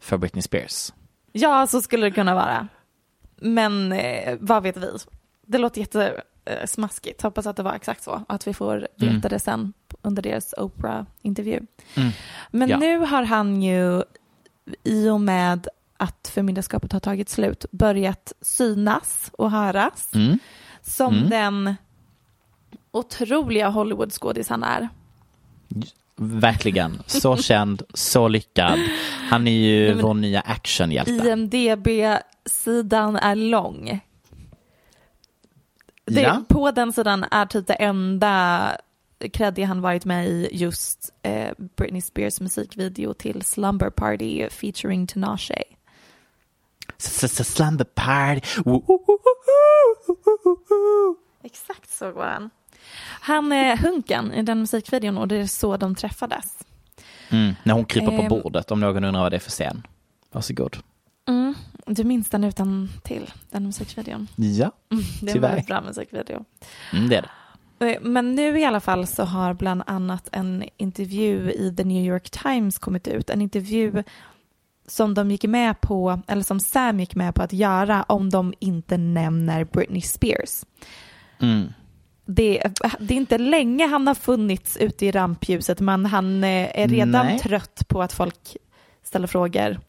[0.00, 0.92] för Britney Spears.
[1.32, 2.68] Ja, så skulle det kunna vara.
[3.36, 4.88] Men eh, vad vet vi?
[5.46, 7.22] Det låter jättesmaskigt.
[7.22, 8.10] Hoppas att det var exakt så.
[8.10, 9.20] och Att vi får veta Mm.
[9.20, 9.72] det sen
[10.02, 11.60] under deras Oprah-intervju.
[11.96, 12.10] Mm.
[12.50, 12.78] Men Ja.
[12.78, 14.02] nu har han ju
[14.84, 15.68] i och med
[16.02, 20.38] att förmyndarskapet har tagit slut börjat synas och höras Mm.
[20.82, 21.30] som Mm.
[21.30, 21.74] den
[22.90, 24.88] otroliga Hollywoodskådis han är.
[26.16, 28.78] Verkligen, så känd, så lyckad.
[29.30, 31.10] Han är ju Nej, vår nya actionhjälte.
[31.12, 34.00] IMDB-sidan är lång.
[36.04, 36.42] Det, Ja.
[36.48, 38.62] På den sidan är typ det enda
[39.32, 45.62] creddy han varit med i just eh, Britney Spears musikvideo till Slumber Party featuring Tinashe.
[47.02, 48.40] Slumber party.
[51.44, 52.50] Exakt så går han.
[53.20, 56.58] Han är Hunkan i den musikvideon och det är så de träffades.
[57.30, 58.28] Mm, när hon kryper på Ehm.
[58.28, 59.86] bordet, om någon undrar vad det är för scen.
[60.32, 60.76] Varsågod.
[61.28, 61.54] Mm.
[61.86, 64.28] Du minns den utan till den musikvideon.
[64.36, 66.44] Ja, Mm, det är en väldigt bra musikvideo.
[66.92, 67.28] mm, det är det.
[67.94, 72.04] Eh, Men nu i alla fall så har bland annat en intervju i The New
[72.04, 73.30] York Times kommit ut.
[73.30, 74.02] En intervju
[74.88, 78.54] som de gick med på, eller som Sam gick med på att göra om de
[78.58, 80.62] inte nämner Britney Spears.
[81.40, 81.72] Mm.
[82.26, 82.62] Det,
[82.98, 87.26] det är inte länge han har funnits ute i rampljuset men han eh, är redan
[87.26, 87.38] Nej.
[87.38, 88.56] trött på att folk
[89.02, 89.80] ställer frågor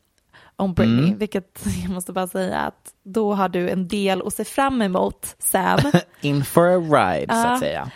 [0.55, 1.05] om Britney.
[1.05, 1.17] Mm.
[1.17, 5.35] Vilket jag måste bara säga att då har du en del att se fram emot
[5.39, 5.79] Sam.
[6.21, 7.53] In for a ride, så Ja.
[7.53, 7.91] att säga.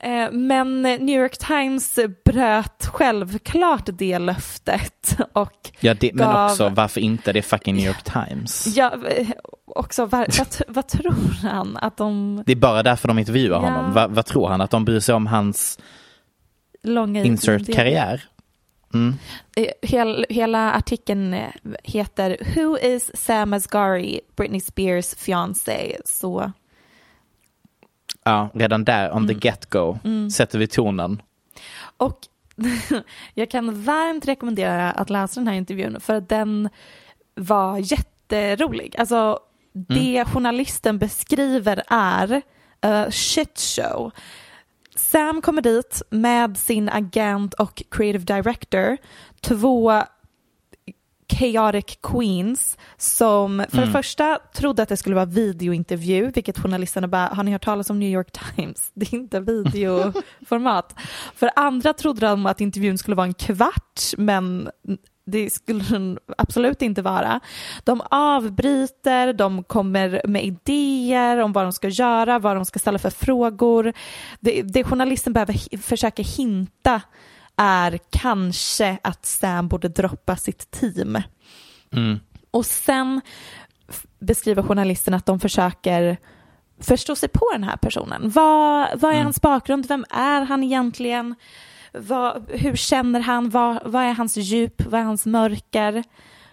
[0.00, 6.68] Eh, Men New York Times bröt självklart det löftet och Ja, det, men gav- också
[6.68, 7.32] varför inte?
[7.32, 8.66] Det är fucking New York Times.
[8.76, 9.28] Ja, eh,
[9.66, 13.68] också vad, vad, vad tror han att de Det är bara därför de intervjuar Ja.
[13.70, 13.92] honom.
[13.92, 14.60] Va, vad tror han?
[14.60, 15.78] Att de bryr sig om hans
[16.82, 18.24] långa insert-karriär?
[18.94, 19.14] Mm.
[19.56, 21.36] Eh, Hel, hela artikeln
[21.84, 25.96] heter Who is Sam Asghari, Britney Spears fiancé?
[26.04, 26.52] Så
[28.28, 29.28] Ja, redan där, on Mm.
[29.40, 29.98] the get-go,
[30.32, 31.22] sätter vi tonen.
[31.96, 32.18] Och
[33.34, 36.68] jag kan varmt rekommendera att läsa den här intervjun för att den
[37.34, 38.94] var jätterolig.
[38.98, 39.38] Alltså
[39.72, 42.42] det journalisten beskriver är
[42.82, 44.10] a shit show.
[44.96, 48.96] Sam kommer dit med sin agent och creative director,
[49.40, 50.02] två
[51.38, 57.26] chaotic queens som för det första trodde att det skulle vara videointervju, vilket journalisterna bara,
[57.26, 58.90] har ni hört talas om New York Times?
[58.94, 60.94] Det är inte videoformat.
[61.34, 64.70] för andra trodde de att intervjun skulle vara en kvart, men
[65.26, 67.40] det skulle den absolut inte vara.
[67.84, 72.98] De avbryter, de kommer med idéer om vad de ska göra, vad de ska ställa
[72.98, 73.92] för frågor.
[74.40, 77.02] Det, det journalisten behöver försöka hinta
[77.58, 81.22] är kanske att Sam borde droppa sitt team.
[81.92, 82.20] Mm.
[82.50, 83.20] Och sen
[84.18, 86.16] beskriver journalisten att de försöker
[86.80, 88.30] förstå sig på den här personen.
[88.30, 89.86] Vad, vad är hans bakgrund?
[89.86, 91.34] Vem är han egentligen?
[91.92, 93.50] Vad, hur känner han?
[93.50, 94.82] Vad, vad är hans djup?
[94.86, 96.04] Vad är hans mörker?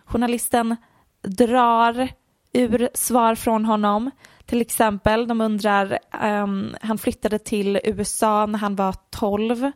[0.05, 0.75] Journalisten
[1.21, 2.09] drar
[2.53, 4.11] ur svar från honom.
[4.45, 9.71] Till exempel, de undrar, ehm, han flyttade till USA när han var 12 eh,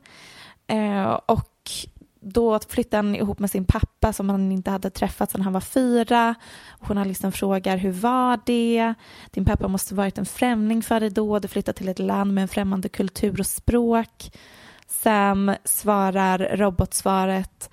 [0.69, 1.71] Eh, och
[2.21, 5.61] då flyttade han ihop med sin pappa som han inte hade träffat sedan han var
[5.61, 6.35] fyra.
[6.79, 8.93] Journalisten frågar hur var det?
[9.31, 11.39] Din pappa måste varit en främling för dig då.
[11.39, 14.31] Du flyttade till ett land med en främmande kultur och språk.
[14.87, 17.69] Sam svarar robotsvaret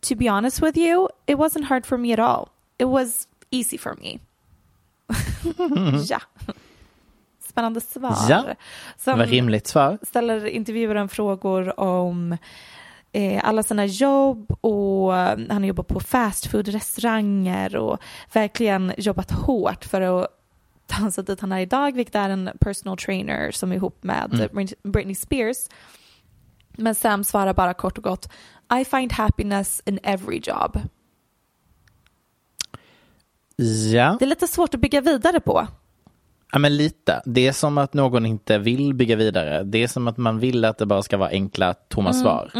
[0.00, 2.48] To be honest with you, it wasn't hard for me at all.
[2.78, 4.18] It was easy for me.
[6.08, 6.20] ja.
[7.58, 8.16] Spännande svar.
[8.28, 8.44] Ja,
[8.96, 9.98] Sen Vad rimligt svar.
[10.02, 12.36] ställer intervjuaren frågor om
[13.12, 17.98] eh, alla sina jobb och eh, han har jobbat på fastfood-restauranger och
[18.32, 20.26] verkligen jobbat hårt för att
[20.86, 24.34] ta sig dit han är idag, vilket är en personal trainer som är ihop med
[24.34, 24.48] Mm.
[24.52, 25.56] Brit- Britney Spears.
[26.76, 28.28] Men Sam svarar bara kort och gott
[28.80, 30.78] I find happiness in every job.
[33.92, 34.16] Ja.
[34.18, 35.66] Det är lite svårt att bygga vidare på.
[36.52, 37.22] Ja, men lite.
[37.24, 39.62] Det är som att någon inte vill bygga vidare.
[39.64, 42.50] Det är som att man vill att det bara ska vara enkla, tomma Mm, svar.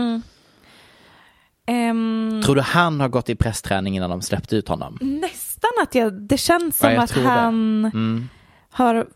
[1.66, 4.98] Ehm, Tror du han har gått i pressträning innan de släppte ut honom?
[5.01, 8.29] nästan att jag, det känns som Ja, att han Mm.
[8.70, 9.07] har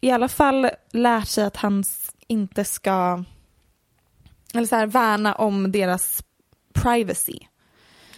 [0.00, 1.84] i alla fall lärt sig att han
[2.26, 3.24] inte ska
[4.54, 6.24] eller så här, värna om deras
[6.72, 7.38] privacy.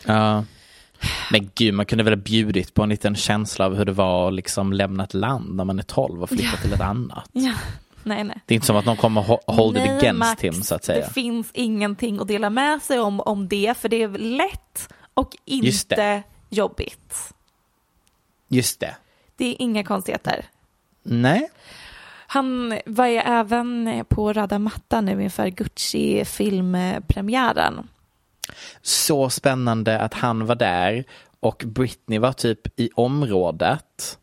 [0.06, 0.44] Ja.
[1.32, 4.28] Men gud, man kunde väl ha bjudit på en liten känsla av hur det var
[4.28, 7.28] att liksom lämna ett land när man är 12 och flytta till ett annat.
[7.32, 7.52] Ja.
[8.02, 8.40] Nej, nej.
[8.46, 10.84] Det är inte som att någon kommer ho- hold it against Max, him så att
[10.84, 11.06] säga.
[11.06, 15.36] Det finns ingenting att dela med sig om, om det, för det är lätt och
[15.44, 17.14] inte jobbigt.
[18.48, 18.96] Just det.
[19.36, 20.44] Det är inga konstigheter.
[21.02, 21.48] Nej.
[22.26, 27.88] Han var ju även på röda mattan nu inför Gucci-filmpremiären.
[28.82, 31.04] Så spännande att han var där
[31.40, 34.18] och Britney var typ i området.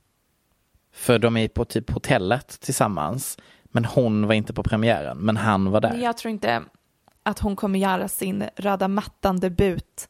[0.94, 3.38] För de är på typ hotellet tillsammans.
[3.64, 5.98] Men hon var inte på premiären, men han var där.
[5.98, 6.64] Jag tror inte
[7.24, 10.10] att hon kommer göra sin röda mattan-debut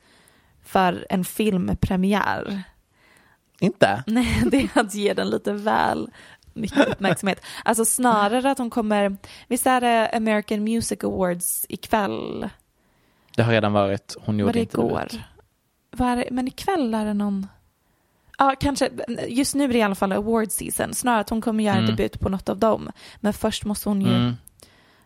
[0.63, 2.63] för en filmpremiär.
[3.59, 4.03] Inte?
[4.07, 6.11] Nej, det är att ge den lite väl
[6.53, 7.45] mycket uppmärksamhet.
[7.65, 12.49] Alltså snarare att hon kommer, visst är det American Music Awards ikväll?
[13.35, 15.07] Det har redan varit, hon Var gjorde det inte igår?
[15.91, 16.27] det?
[16.31, 17.47] Men ikväll är det någon,
[18.37, 18.89] ja kanske,
[19.27, 21.89] just nu är det i alla fall award season, snarare att hon kommer göra Mm.
[21.89, 22.91] debut på något av dem.
[23.17, 24.33] Men först måste hon ju Mm.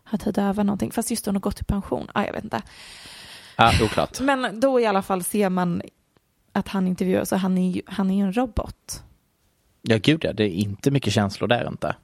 [0.04, 2.62] ha tid över någonting, fast just hon har gått i pension, ah, jag vet inte.
[3.56, 4.20] Ja, oklart.
[4.22, 5.82] Men då i alla fall ser man
[6.52, 9.04] att han intervjuas och han är ju, han är ju en robot.
[9.82, 11.96] Ja, gud ja, det är inte mycket känslor där inte.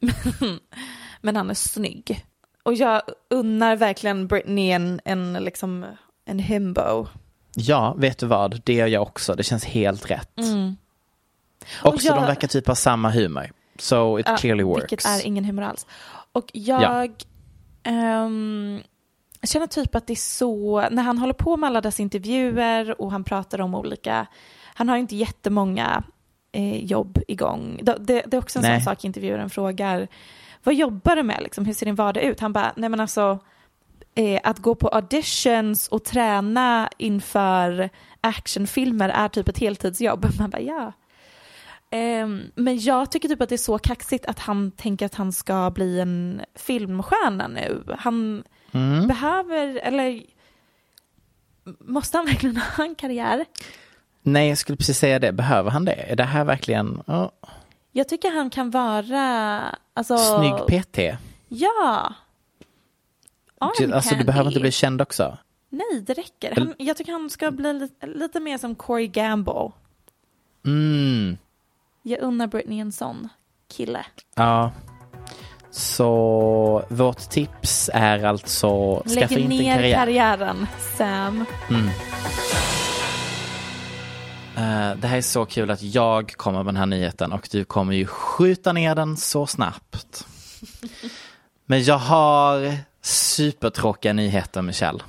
[1.20, 2.24] Men han är snygg.
[2.68, 5.86] Och jag unnar verkligen Britney en, en, liksom,
[6.24, 7.06] en himbo.
[7.54, 8.60] Ja, vet du vad?
[8.64, 9.34] Det gör jag också.
[9.34, 10.38] Det känns helt rätt.
[10.38, 10.76] Mm.
[11.82, 13.50] Och Också, jag- de verkar typ ha samma humor.
[13.78, 14.92] So it Ja, clearly works.
[14.92, 15.86] Vilket är ingen humor alls.
[16.32, 17.12] Och jag
[17.82, 18.80] ehm,
[19.42, 23.12] känner typ att det är så, när han håller på med alla dessa intervjuer och
[23.12, 24.26] han pratar om olika,
[24.74, 26.02] han har inte jättemånga
[26.52, 27.80] eh, jobb igång.
[27.82, 28.80] Det, det, det är också en Nej.
[28.80, 30.08] sån sak intervjuaren frågar,
[30.64, 31.64] vad jobbar du med liksom?
[31.64, 32.40] Hur ser din vardag ut?
[32.40, 33.38] Han bara, nej men alltså,
[34.14, 37.90] eh, att gå på auditions och träna inför
[38.20, 40.26] actionfilmer är typ ett heltidsjobb.
[40.38, 40.92] Man bara, ja.
[41.90, 45.32] Ehm, men jag tycker typ att det är så kaxigt att han tänker att han
[45.32, 47.84] ska bli en filmstjärna nu.
[47.98, 49.06] Han Mm.
[49.06, 50.22] behöver, eller
[51.80, 53.44] måste han verkligen ha en karriär?
[54.22, 55.32] Nej, jag skulle precis säga det.
[55.32, 55.92] Behöver han det?
[55.92, 57.28] Är det här verkligen oh,
[57.98, 60.16] Jag tycker han kan vara, alltså...
[60.18, 60.98] snygg PT?
[61.48, 62.14] Ja.
[63.58, 64.24] Arm Alltså du candy.
[64.24, 65.38] behöver inte bli känd också.
[65.68, 66.54] Nej, det räcker.
[66.56, 69.70] Han, jag tycker han ska bli lite, lite mer som Corey Gamble.
[70.66, 71.38] Mm.
[72.02, 73.28] Jag unnar Britney en sån
[73.68, 74.06] kille.
[74.34, 74.72] Ja.
[75.70, 79.94] Så vårt tips är alltså skaffa Lägg inte ner karriär.
[79.96, 81.44] karriären, Sam.
[81.70, 81.76] Eh,
[85.00, 87.92] det här är så kul att jag kommer med den här nyheten och du kommer
[87.92, 90.26] ju skjuta ner den så snabbt.
[91.66, 95.02] Men jag har supertråkiga nyheter Michelle.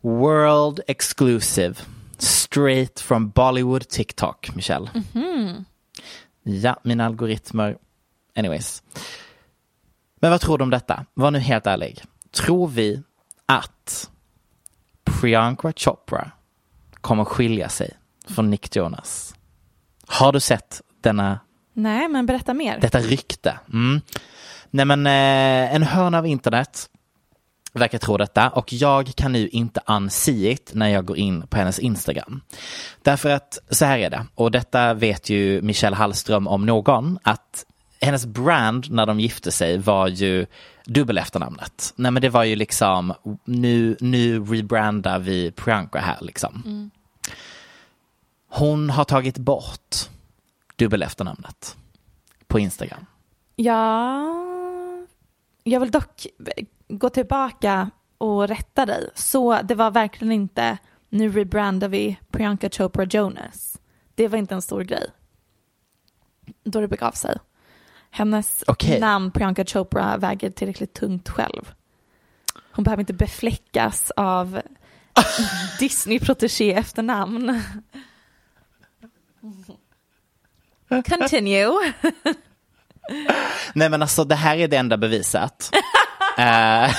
[0.00, 1.74] World exclusive.
[2.18, 4.90] Straight from Bollywood TikTok, Michelle.
[6.42, 7.76] Ja, mina algoritmer.
[8.36, 8.82] Anyways.
[10.20, 11.06] Men vad tror du om detta?
[11.14, 12.04] Var nu helt ärlig.
[12.30, 13.02] Tror vi
[13.46, 14.10] att
[15.04, 16.30] Priyanka Chopra
[17.00, 17.90] kommer skilja sig
[18.28, 19.34] från Nick Jonas?
[20.06, 21.40] Har du sett denna,
[21.72, 22.78] Nej, men berätta mer.
[22.80, 23.58] detta rykte?
[23.72, 24.00] Mm.
[24.70, 26.88] Nej men eh, en hörna av internet
[27.72, 31.56] verkar tro detta och jag kan nu inte unsee it när jag går in på
[31.56, 32.40] hennes Instagram.
[33.02, 37.64] Därför att så här är det, och detta vet ju Michelle Hallström om någon, att
[38.00, 40.46] hennes brand när de gifte sig var ju
[40.84, 41.92] dubbel efternamnet.
[41.96, 46.90] Nej men det var ju liksom, nu, nu rebrandar vi Priyanka här liksom.
[48.48, 49.96] Hon har tagit bort
[50.76, 51.76] dubbel efternamnet
[52.46, 53.06] på Instagram.
[53.56, 54.24] Ja,
[55.64, 56.26] jag vill dock
[56.88, 59.10] gå tillbaka och rätta dig.
[59.14, 63.80] Så det var verkligen inte nu rebrandar vi Priyanka Chopra Jonas.
[64.14, 65.10] Det var inte en stor grej.
[66.64, 67.38] Då det begav sig.
[68.10, 69.00] Hennes Okej.
[69.00, 71.72] namn Priyanka Chopra väger tillräckligt tungt själv.
[72.70, 74.60] Hon behöver inte befläckas av
[75.78, 77.62] Disney-protegé efternamn.
[80.88, 81.92] Continue.
[83.72, 85.70] Nej men alltså det här är det enda beviset.
[86.38, 86.90] Eh,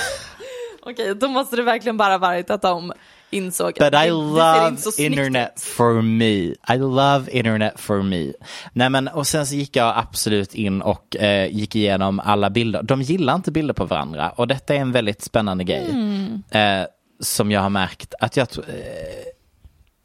[0.82, 2.92] Okej, då måste det verkligen bara varit att de
[3.30, 5.62] insåg But att I det, det love snyggt internet ut.
[5.62, 6.24] for me.
[6.74, 8.32] I love internet for me.
[8.72, 12.82] Nej men och sen så gick jag absolut in och eh, gick igenom alla bilder.
[12.82, 15.90] De gillar inte bilder på varandra och detta är en väldigt spännande grej.
[15.90, 16.42] Mm.
[16.50, 16.86] Eh,
[17.20, 18.64] som jag har märkt att jag eh,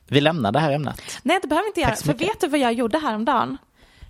[0.08, 1.02] vi lämnar det här ämnet.
[1.24, 1.96] Nej, det behöver vi inte göra.
[1.96, 3.58] För vet du vad jag gjorde häromdagen?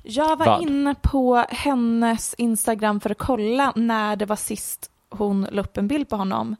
[0.03, 0.61] Jag var Vad?
[0.61, 5.87] inne på hennes Instagram för att kolla när det var sist hon la upp en
[5.87, 6.55] bild på honom.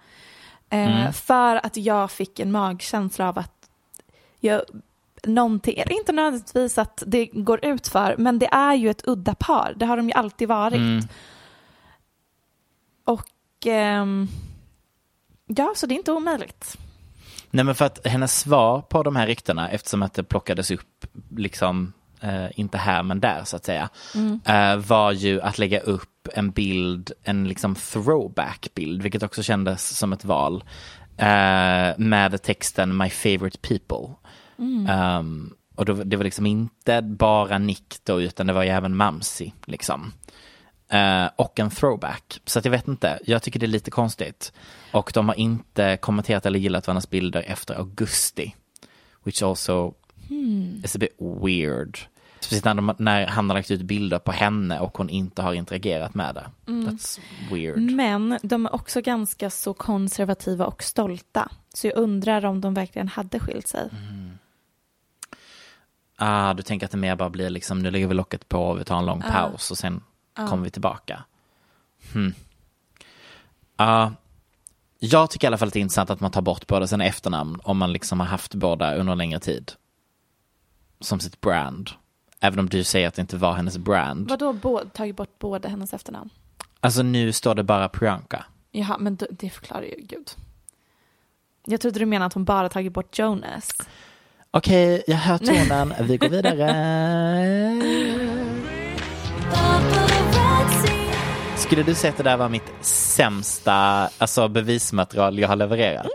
[0.69, 1.13] Eh, Mm.
[1.13, 3.69] För att jag fick en magkänsla av att
[4.39, 4.61] jag,
[5.23, 9.73] någonting, inte nödvändigtvis att det går ut för, men det är ju ett udda par.
[9.77, 10.77] Det har de ju alltid varit.
[10.77, 11.07] Mm.
[13.03, 14.27] Och ehm,
[15.45, 16.77] ja, så det är inte omöjligt.
[17.51, 21.05] Nej men för att hennes svar på de här ryktena eftersom att det plockades upp
[21.29, 23.89] liksom eh, inte här men där så att säga
[24.45, 29.97] eh, var ju att lägga upp en bild, en liksom throwback bild vilket också kändes
[29.97, 30.63] som ett val
[31.17, 34.15] eh, med texten My favorite people.
[34.89, 38.95] Ehm, och då, det var liksom inte bara Nick då utan det var ju även
[38.95, 40.13] Mamsi liksom.
[40.89, 42.41] Eh, och en throwback.
[42.45, 44.53] Så att jag vet inte, jag tycker det är lite konstigt.
[44.91, 48.55] Och de har inte kommenterat eller gillat varandras bilder efter augusti.
[49.23, 49.93] Which also
[50.83, 51.99] is a bit weird.
[52.39, 55.53] Speciellt när, de, när han har lagt ut bilder på henne och hon inte har
[55.53, 56.71] interagerat med det.
[56.71, 57.19] That's
[57.51, 57.77] weird.
[57.77, 61.51] Men de är också ganska så konservativa och stolta.
[61.73, 63.89] Så jag undrar om de verkligen hade skilt sig.
[66.17, 68.83] Ah, du tänker att det mer bara blir liksom, nu lägger vi locket på vi
[68.83, 70.03] tar en lång paus och sen
[70.35, 71.23] kommer vi tillbaka.
[72.13, 72.33] Hmm.
[73.75, 74.11] Ah,
[74.99, 77.05] jag tycker i alla fall att det är intressant att man tar bort båda sina
[77.05, 79.71] efternamn om man liksom har haft båda under en längre tid.
[80.99, 81.89] Som sitt brand.
[82.39, 84.29] Även om du säger att det inte var hennes brand.
[84.29, 86.29] Vadå bo- tagit bort båda hennes efternamn?
[86.79, 88.45] Alltså nu står det bara Priyanka.
[88.71, 90.29] Jaha, men d- det förklarar ju Gud.
[91.65, 93.71] Jag trodde du menade att hon bara tagit bort Jonas.
[94.51, 95.93] Okej, jag hör tonen.
[96.01, 96.71] Vi går vidare.
[101.57, 103.73] Skulle du säga att det där var mitt sämsta
[104.17, 106.07] alltså bevismaterial jag har levererat?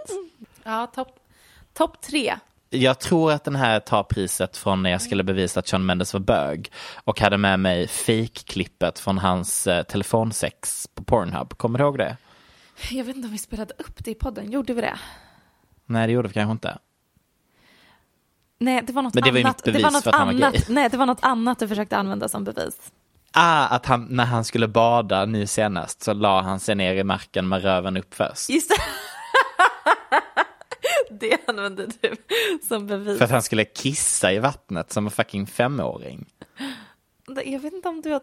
[0.65, 1.17] Ja, topp
[1.75, 2.35] top tre.
[2.73, 6.13] Jag tror att den här tar priset från när jag skulle bevisa att Sean Mendes
[6.13, 6.73] var bög
[7.05, 11.57] och hade med mig fake-klippet från hans eh, telefonsex på Pornhub.
[11.57, 12.17] Kommer du ihåg det?
[12.91, 14.51] Jag vet inte om vi spelade upp det i podden.
[14.51, 14.99] Gjorde vi det?
[15.87, 16.79] Nej, det gjorde vi kanske inte.
[18.59, 19.65] Nej, det var något Men det annat.
[19.65, 20.69] det var något annat.
[20.69, 22.93] Nej, det var något annat du försökte använda som bevis.
[23.33, 27.05] Ah, att han, när han skulle bada nu senast så la han sig ner i
[27.05, 28.51] marken med röven upp först.
[28.51, 29.10] Just det.
[31.21, 32.17] det använde du
[32.69, 33.19] som bevis.
[33.19, 36.27] För att han skulle kissa i vattnet som en fucking femåring.
[37.45, 38.23] Jag vet inte om du har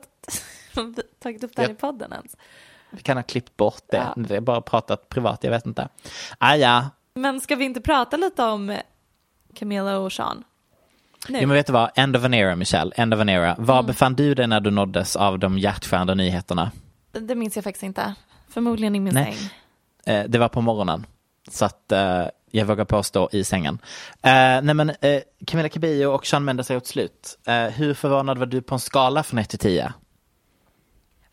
[1.20, 2.38] tagit upp det här Jag- i podden ens.
[2.90, 3.98] Vi kan ha klippt bort det.
[3.98, 4.14] Ja.
[4.24, 5.90] Det är bara pratat privat, jag vet inte.
[6.38, 6.90] Ah, ja.
[7.14, 8.78] Men ska vi inte prata lite om
[9.54, 10.44] Camilla och Sean?
[11.30, 11.40] Nu.
[11.42, 11.92] Jo, men vet du vad?
[11.96, 12.92] End of an era, Michelle.
[12.96, 13.56] End of an era.
[13.60, 13.86] Var Mm.
[13.86, 16.72] befann du dig när du nåddes av de hjärtskärande nyheterna?
[17.12, 18.14] Det minns jag faktiskt inte.
[18.50, 19.36] Förmodligen i min säng.
[20.06, 21.06] Eh, det var på morgonen.
[21.52, 22.26] Så att eh,
[22.58, 23.80] jag vågar påstå i sängen.
[24.22, 24.32] Eh,
[24.62, 27.40] nej men eh, Camilla Cabello och Sean Mendes har gjort slut.
[27.48, 29.94] Eh, hur förvånad var du på en skala från 1 till 10?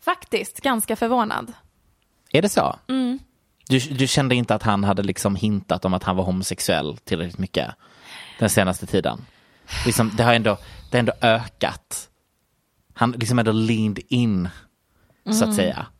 [0.01, 1.53] Faktiskt ganska förvånad.
[2.31, 2.75] Är det så?
[2.89, 3.19] Mm.
[3.67, 7.37] Du, du kände inte att han hade liksom hintat om att han var homosexuell tillräckligt
[7.39, 7.69] mycket
[8.39, 9.25] den senaste tiden?
[9.85, 10.57] Liksom, det har ändå,
[10.91, 12.09] det har ändå ökat.
[12.93, 14.49] Han liksom ändå leaned in,
[15.25, 15.49] så Mm.
[15.49, 15.94] att säga, så-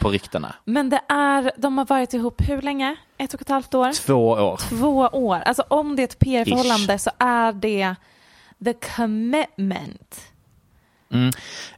[0.00, 0.54] på ryktena.
[0.64, 2.96] Men det är, de har varit ihop hur länge?
[3.18, 3.92] Ett och ett halvt år?
[3.92, 4.56] Två år.
[4.68, 5.36] Två år.
[5.36, 7.94] Alltså om det är ett PR-förhållande så är det
[8.64, 10.20] the commitment.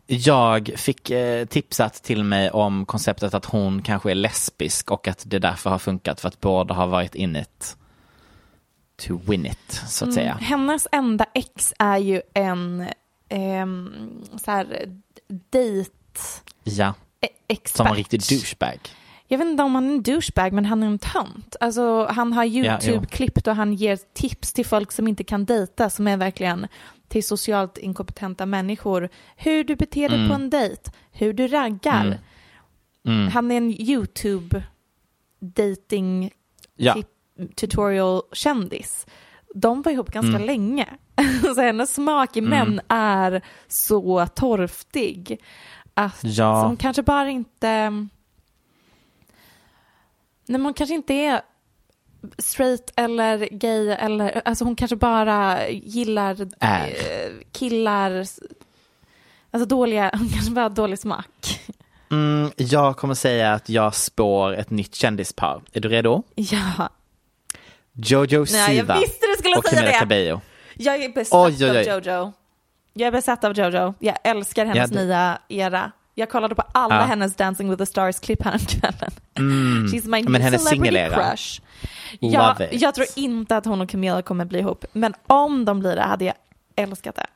[0.06, 5.22] Jag fick eh, tipsat till mig om konceptet att hon kanske är lesbisk och att
[5.26, 7.76] det därför har funkat för att båda har varit in it
[9.06, 10.34] to win it, så att säga.
[10.40, 12.88] Hennes enda ex är ju en
[13.28, 13.92] ehm,
[14.44, 14.98] så här
[15.50, 15.90] dejt
[16.64, 16.94] Ja,
[17.48, 17.76] expert.
[17.76, 18.78] som en riktig douchebag.
[19.28, 21.56] Jag vet inte om han är en douchebag men han är en tönt.
[21.60, 22.64] Alltså han har jo.
[22.64, 26.66] YouTube-klipp och han ger tips till folk som inte kan dejta som är verkligen
[27.08, 29.08] till socialt inkompetenta människor.
[29.36, 32.20] Hur du beter dig på en dejt, hur du raggar.
[33.06, 33.28] Mm.
[33.28, 34.62] Han är en YouTube
[35.40, 36.30] dating
[36.76, 36.96] Ja.
[37.56, 39.06] tutorial kändis.
[39.54, 40.46] De var ihop ganska Mm.
[40.46, 40.86] länge.
[41.54, 45.38] så hennes smak i män är så torftig.
[45.98, 46.62] Att Ja.
[46.62, 47.90] som kanske bara inte...
[50.46, 51.42] Nej, hon kanske inte är
[52.38, 56.86] straight eller gay eller alltså hon kanske bara gillar Är.
[56.86, 58.10] eh, killar
[59.50, 61.60] alltså dåliga, hon kanske bara har dålig smak.
[62.10, 65.62] Mm, jag kommer säga att jag spår ett nytt kändispar.
[65.72, 66.22] Är du redo?
[66.34, 66.88] Ja,
[67.92, 69.98] Jojo Nej, jag Siva visste du skulle och säga Camila det.
[69.98, 70.40] Cabello.
[70.74, 71.90] jag är besatt Oj, oj, oj.
[71.90, 72.32] av Jojo.
[72.98, 73.94] Jag är besatt av Jojo.
[73.98, 75.92] Jag älskar hennes Ja, nya era.
[76.14, 77.00] Jag kollade på alla Ja.
[77.02, 79.10] hennes Dancing with the Stars-klipp häromkvällen.
[79.92, 81.60] She's my Men hennes celebrity crush.
[82.20, 82.80] Ja, Love it.
[82.82, 84.84] jag tror inte att hon och Camilla kommer bli ihop.
[84.92, 86.34] Men om de blir det hade jag
[86.76, 87.26] älskat det.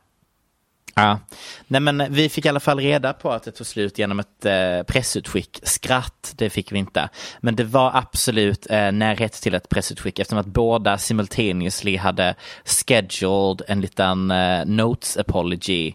[0.95, 1.18] Ja.
[1.66, 4.45] Nej, men vi fick i alla fall reda på att det tog slut genom ett
[4.45, 5.61] eh, pressutskick.
[5.62, 7.09] Skratt, det fick vi inte.
[7.40, 12.34] Men det var absolut eh, närhet till ett pressutskick eftersom att båda simultaneously hade
[12.64, 15.95] scheduled en liten eh, notes apology.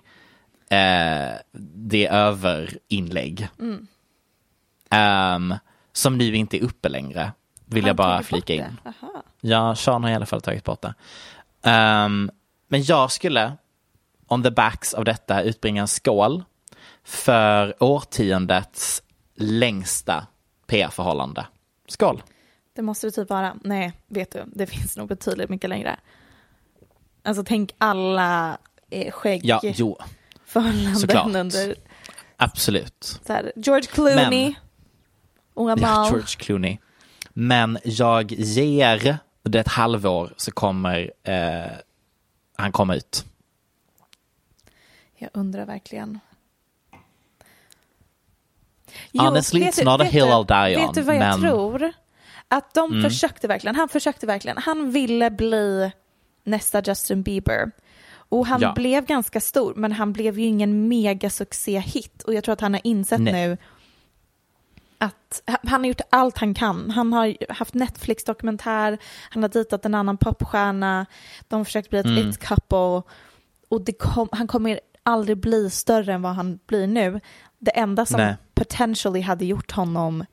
[0.69, 1.29] Eh,
[1.75, 3.47] det är över inlägg.
[4.89, 5.55] Ehm,
[5.93, 7.31] som nu inte är uppe längre.
[7.65, 8.79] Vill jag Han bara tagit bort flika in.
[8.85, 9.23] Aha.
[9.41, 10.93] Ja, Sean har i alla fall tagit bort det.
[11.63, 12.31] Ehm,
[12.67, 13.51] men jag skulle,
[14.27, 16.43] on the backs av detta, utbringa en skål
[17.03, 19.03] för årtiondets
[19.35, 20.27] längsta
[20.67, 21.45] PR-förhållande.
[21.87, 22.23] Skål!
[22.75, 23.55] Det måste det typ vara.
[23.63, 25.99] Nej, vet du, det finns nog betydligt mycket längre.
[27.23, 28.57] Alltså tänk alla
[28.89, 29.97] eh, skägg Ja, jo,
[30.45, 31.75] förhållanden under
[32.37, 33.21] absolut.
[33.27, 34.55] här, George Clooney Men-
[35.53, 36.07] och Ja.
[36.09, 36.77] George Clooney.
[37.33, 41.71] Men jag ger det ett halvår så kommer eh,
[42.55, 43.25] han komma ut.
[45.17, 46.19] Jag undrar verkligen.
[49.17, 51.15] Honestly, vet it's du- not a vet hill du- I'll die Vet on, du vad
[51.15, 51.49] jag men- Mm.
[51.49, 51.93] tror?
[52.47, 54.57] Att de försökte verkligen, han försökte verkligen.
[54.57, 55.91] Han ville bli
[56.43, 57.71] nästa Justin Bieber.
[58.29, 58.73] Och han Ja.
[58.73, 62.23] blev ganska stor, men han blev ju ingen megasuccé-hit.
[62.23, 63.33] Och jag tror att han har insett Nej.
[63.33, 63.57] nu
[64.97, 66.91] att han har gjort allt han kan.
[66.91, 68.97] Han har haft Netflix-dokumentär,
[69.29, 71.05] han har dejtat en annan popstjärna,
[71.47, 72.29] de har försökt bli ett Mm.
[72.29, 73.03] it-couple.
[73.69, 77.21] Och det kom, han kommer aldrig bli större än vad han blir nu.
[77.59, 78.35] Det enda som Nej.
[78.53, 80.25] potentially hade gjort honom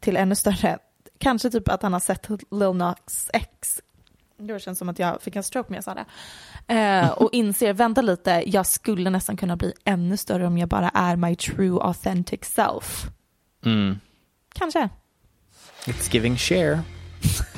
[0.00, 0.78] till ännu större,
[1.18, 3.80] kanske typ att han har sett Lil Nas X.
[4.38, 6.04] Det känns som att jag fick en stroke när jag sa det.
[6.74, 10.88] Eh, och inser, vänta lite, jag skulle nästan kunna bli ännu större om jag bara
[10.88, 13.06] är my true authentic self.
[13.64, 13.98] Mm.
[14.54, 14.88] Kanske.
[15.86, 16.80] It's giving share.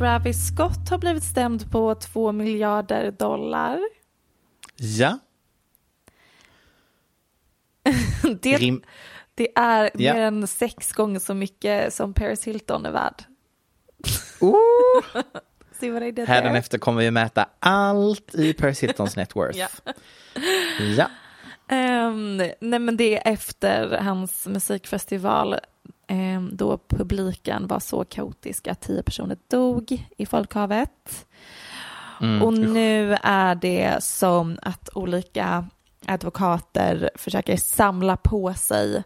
[0.00, 3.80] Travis Scott har blivit stämd på 2 miljarder dollar.
[4.76, 5.18] Ja.
[8.42, 8.82] Det, Rim-
[9.34, 10.14] det är Ja.
[10.14, 13.24] mer än sex gånger så mycket som Paris Hilton är värd.
[16.26, 19.58] Hädanefter kommer vi mäta allt i Paris Hiltons net worth.
[19.58, 19.68] Ja.
[20.96, 21.10] ja.
[21.68, 25.56] Ehm, nej men det är efter hans musikfestival
[26.52, 31.26] då publiken var så kaotisk att tio personer dog i folkhavet.
[32.20, 32.42] Mm.
[32.42, 35.66] Och nu är det som att olika
[36.06, 39.02] advokater försöker samla på sig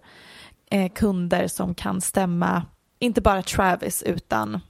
[0.70, 2.62] eh, kunder som kan stämma,
[2.98, 4.60] inte bara Travis utan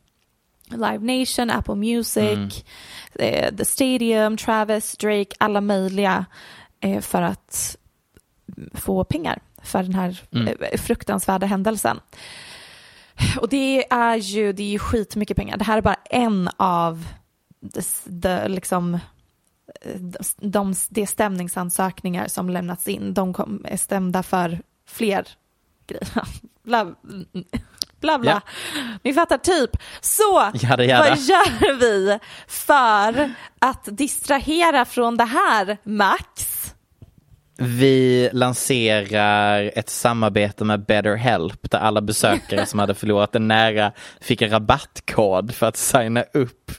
[0.70, 2.64] Live Nation, Apple Music,
[3.14, 6.26] eh, The Stadium, Travis, Drake, alla möjliga
[6.80, 7.76] eh, för att
[8.74, 10.48] få pengar för den här Mm.
[10.48, 12.00] eh, fruktansvärda händelsen.
[13.40, 15.56] Och det är ju, det är ju skitmycket pengar.
[15.56, 17.06] Det här är bara en av
[17.60, 18.94] de, de, liksom,
[19.80, 20.00] eh,
[20.40, 23.14] de, de stämningsansökningar som lämnats in.
[23.14, 25.28] De kom, är stämda för fler
[25.86, 26.08] grejer.
[26.64, 26.94] Bla,
[28.00, 28.30] bla, bla.
[28.30, 28.40] Ja.
[29.02, 29.70] Ni fattar typ.
[30.00, 31.08] Så, Jada, jada.
[31.08, 36.53] vad gör vi för att distrahera från det här, Max?
[37.56, 44.42] Vi lanserar ett samarbete med BetterHelp där alla besökare som hade förlorat en nära fick
[44.42, 46.70] en rabattkod för att signa upp.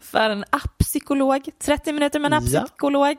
[0.00, 1.48] för en appsykolog.
[1.64, 2.60] 30 minuter med en Ja.
[2.60, 3.16] appsykolog.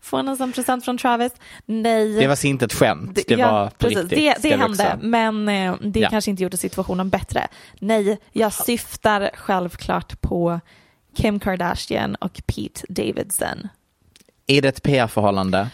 [0.00, 1.32] Får en som present från Travis.
[1.66, 2.14] Nej.
[2.14, 4.10] Det var inte ett skämt, det ja, var på riktigt.
[4.10, 6.10] Det, det hände, men eh, det Ja.
[6.10, 7.46] kanske inte gjorde situationen bättre.
[7.80, 10.60] Nej, jag syftar självklart på
[11.16, 13.68] Kim Kardashian och Pete Davidson.
[14.46, 15.68] Är det ett PR-förhållande?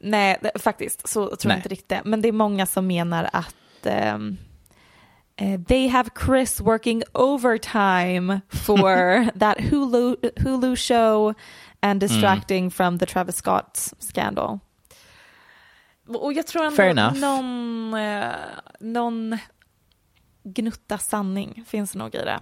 [0.00, 1.56] Nej, det, faktiskt, så tror Nej.
[1.56, 2.02] jag inte riktigt det.
[2.04, 4.18] Men det är många som menar att eh,
[5.68, 11.34] they have Chris working overtime for that Hulu, Hulu show
[11.80, 14.58] and distracting from the Travis Scott scandal.
[16.08, 18.24] Och jag tror ändå någon, eh,
[18.80, 19.38] någon
[20.42, 22.40] gnutta sanning finns nog i det.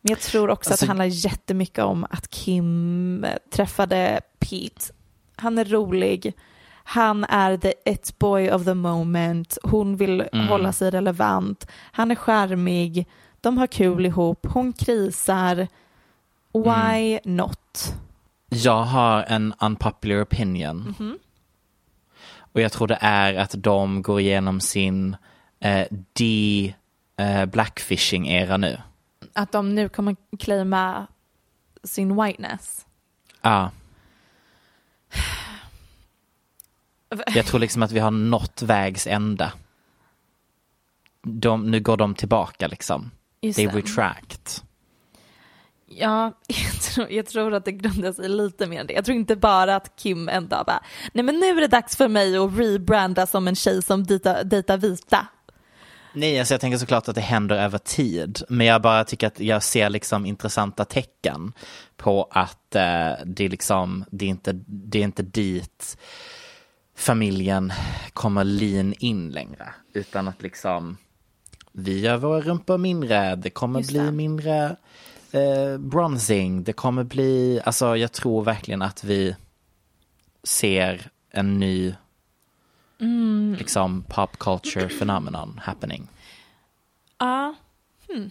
[0.00, 4.92] Men jag tror också att Alltså- det handlar jättemycket om att Kim eh, träffade Pete.
[5.36, 6.34] Han är rolig.
[6.88, 9.58] Han är the it boy of the moment.
[9.62, 10.48] Hon vill Mm.
[10.48, 11.66] hålla sig relevant.
[11.92, 13.06] Han är charmig.
[13.40, 14.46] De har kul ihop.
[14.50, 15.68] Hon krisar.
[16.52, 17.36] Why Mm.
[17.36, 17.94] not?
[18.48, 20.94] Jag har en unpopular opinion.
[20.98, 21.18] Mhm.
[22.38, 25.16] Och jag tror det är att de går igenom sin
[25.60, 26.74] eh, de
[27.16, 28.78] eh, blackfishing-era nu.
[29.32, 31.06] Att de nu kommer claima
[31.84, 32.86] sin whiteness.
[33.42, 33.70] Ja.
[37.26, 39.52] Jag tror liksom att vi har nått vägs ände.
[41.22, 43.10] De, nu går de tillbaka liksom.
[43.40, 43.76] Just They det.
[43.76, 44.62] retract.
[45.88, 48.94] Ja, jag tror, jag tror att det grundar sig lite mer än det.
[48.94, 51.96] Jag tror inte bara att Kim en dag bara, nej men nu är det dags
[51.96, 55.26] för mig att rebranda som en tjej som dejtar dejta vita.
[56.16, 58.42] Nej, alltså jag tänker såklart att det händer över tid.
[58.48, 61.52] Men jag bara tycker att jag ser liksom intressanta tecken
[61.96, 65.98] på att eh, det, är liksom, det, är inte, det är inte dit
[66.96, 67.72] familjen
[68.12, 69.74] kommer lean in längre.
[69.92, 70.96] Utan att liksom
[71.72, 74.12] vi gör våra rumpor mindre, det kommer Just bli det.
[74.12, 74.76] mindre
[75.32, 79.36] eh, bronzing, det kommer bli, alltså jag tror verkligen att vi
[80.42, 81.94] ser en ny
[83.58, 86.08] liksom pop culture phenomenon happening.
[87.18, 87.54] Ja,
[88.08, 88.30] hmm.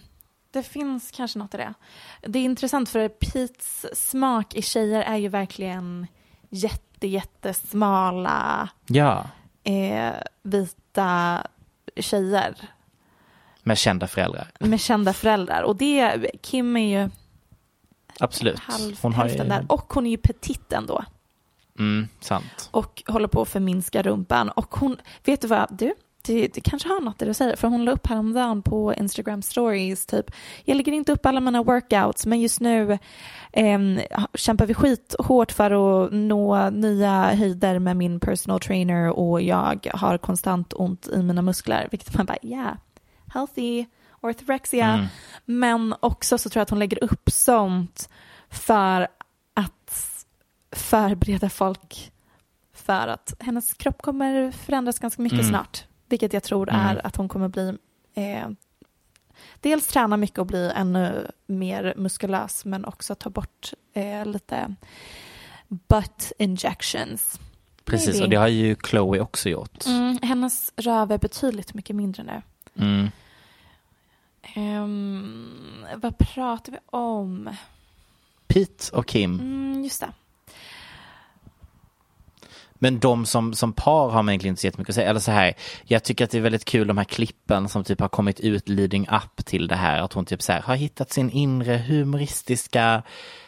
[0.50, 1.74] det finns kanske något i det.
[2.22, 6.06] Det är intressant för Pete's smak i tjejer är ju verkligen
[6.50, 9.24] jätte, jättesmala Ja,
[9.64, 11.42] eh, vita
[11.96, 12.54] tjejer
[13.62, 14.50] med kända föräldrar.
[14.58, 15.62] med kända föräldrar.
[15.62, 17.10] Och det, Kim är ju
[18.20, 18.58] Absolut.
[18.58, 19.64] halv, Hon har ju, där.
[19.68, 21.04] Och hon är ju petit ändå.
[21.78, 22.68] mm, sant.
[22.70, 24.48] och håller på att förminska rumpan.
[24.48, 25.94] Och hon, vet du vad, du,
[26.26, 29.42] det, det kanske har något det du säger, för hon la upp häromdagen på Instagram
[29.42, 30.30] stories, typ,
[30.64, 32.98] jag lägger inte upp alla mina workouts, men just nu
[33.52, 33.78] eh,
[34.34, 35.70] kämpar vi skithårt för
[36.04, 41.42] att nå nya höjder med min personal trainer och jag har konstant ont i mina
[41.42, 42.76] muskler, vilket man bara, ja, yeah,
[43.34, 43.86] healthy
[44.20, 44.86] orthorexia.
[44.86, 45.06] Mm.
[45.44, 48.08] Men också så tror jag att hon lägger upp sånt
[48.50, 49.08] för
[49.54, 50.26] att
[50.72, 52.12] förbereda folk
[52.74, 55.50] för att hennes kropp kommer förändras ganska mycket Mm.
[55.50, 55.84] snart.
[56.08, 56.80] Vilket jag tror Mm.
[56.86, 57.78] är att hon kommer bli
[58.14, 58.48] eh,
[59.60, 64.74] dels träna mycket och bli ännu mer muskulös men också ta bort eh, lite
[65.68, 67.40] butt injections.
[67.84, 68.24] Precis, Maybe.
[68.24, 69.86] och det har ju Chloe också gjort.
[69.86, 72.42] Mm, hennes röv är betydligt mycket mindre nu.
[72.84, 73.10] Mm.
[74.54, 77.50] Ehm, vad pratar vi om?
[78.46, 79.40] Pete och Kim.
[79.40, 80.12] Mm, just det.
[82.78, 85.10] Men de som, som par har man egentligen inte så jättemycket att säga.
[85.10, 85.54] Eller så här,
[85.84, 88.68] jag tycker att det är väldigt kul de här klippen som typ har kommit ut
[88.68, 90.02] leading up till det här.
[90.02, 93.02] Att hon typ så här, har hittat sin inre humoristiska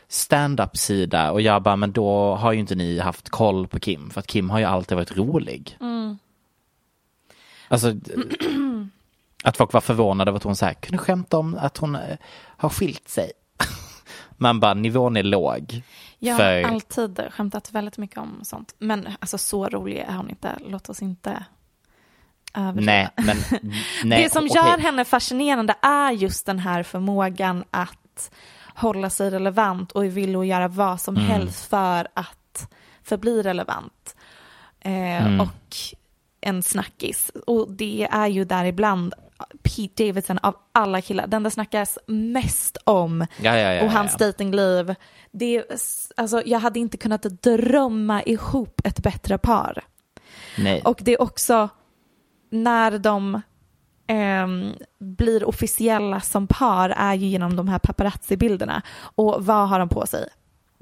[0.09, 1.33] stand-up-sida.
[1.33, 4.11] Och jag bara, men då har ju inte ni haft koll på Kim.
[4.11, 5.77] För att Kim har ju alltid varit rolig.
[7.69, 7.89] Alltså,
[9.45, 12.17] att folk var förvånade över att hon så här, kunde skämta om att hon eh,
[12.57, 13.33] har skilt sig.
[14.37, 15.83] Man bara, nivån är låg.
[16.19, 18.75] Jag har För- alltid skämtat väldigt mycket om sånt.
[18.79, 20.59] Men alltså så rolig är hon inte.
[20.67, 21.45] Låt oss inte
[22.55, 22.93] överdriva.
[22.93, 23.37] Nej, men
[24.05, 24.57] nej, det som okej.
[24.57, 28.31] gör henne fascinerande är just den här förmågan att
[28.75, 31.29] hålla sig relevant och är villig att göra vad som Mm.
[31.29, 32.69] helst för att
[33.03, 34.17] förbli relevant.
[34.81, 35.41] Eh, Mm.
[35.41, 35.77] Och
[36.41, 37.31] en snackis.
[37.47, 39.15] Och det är ju där ibland
[39.63, 44.13] Pete Davidson av alla killar, den det snackas mest om Ja, ja, ja, och hans
[44.13, 44.27] ja.
[45.31, 45.65] Det, är-
[46.17, 49.85] alltså, jag hade inte kunnat drömma ihop ett bättre par.
[50.59, 50.83] Nej.
[50.85, 51.69] Och det är också
[52.51, 53.41] när de
[54.07, 58.83] ehm, blir officiella som par är ju genom de här paparazzi-bilderna.
[59.01, 60.29] Och vad har de på sig?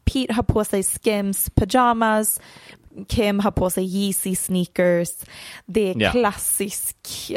[0.05, 2.41] Pete har på sig Skims pyjamas,
[3.09, 5.09] Kim har på sig Yeezy sneakers.
[5.67, 6.11] Det är Ja.
[6.11, 6.97] klassisk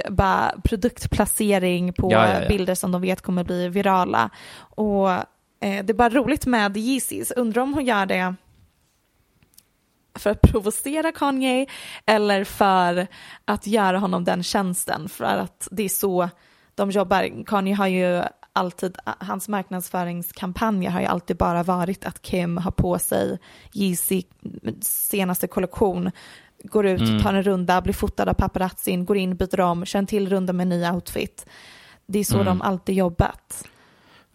[0.10, 2.47] bara, produktplacering på Ja, ja, ja.
[2.47, 4.30] bilder som de vet kommer bli virala.
[4.60, 5.24] Och eh,
[5.60, 7.32] det är bara roligt med Yeezys.
[7.32, 8.36] Undrar om hon gör det
[10.16, 11.66] för att provocera Kanye
[12.05, 13.07] eller för
[13.45, 16.30] att göra honom den tjänsten för att det är så
[16.76, 17.45] de jobbar.
[17.45, 18.24] Kanye har ju
[18.54, 23.39] alltid, hans marknadsföringskampanjer har ju alltid bara varit att Kim har på sig
[23.74, 24.24] Yeezy
[24.82, 26.12] senaste kollektion,
[26.64, 30.08] går ut, tar en runda, blir fotad av paparazzin, går in, byter om, kör en
[30.08, 31.45] till runda med en ny outfit.
[32.06, 33.68] Det är så de alltid jobbat.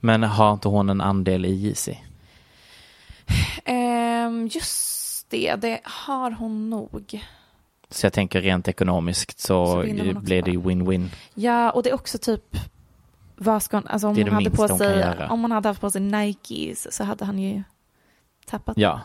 [0.01, 1.95] Men har inte hon en andel i Yeezy?
[3.65, 7.21] Ehm, just det, det har hon nog.
[7.91, 9.81] Så jag tänker rent ekonomiskt så, Så
[10.21, 11.09] blir det ju win-win.
[11.35, 12.57] Ja, och det är också typ,
[13.37, 15.51] vad ska hon, alltså om Det är hon, det hade på hon sig, om hon
[15.51, 17.62] hade haft på sig Nikes så hade han ju
[18.47, 19.01] tappat Ja,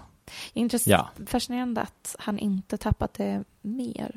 [0.54, 1.10] Intress- Ja.
[1.28, 4.16] Fascinerande att han inte tappat det mer.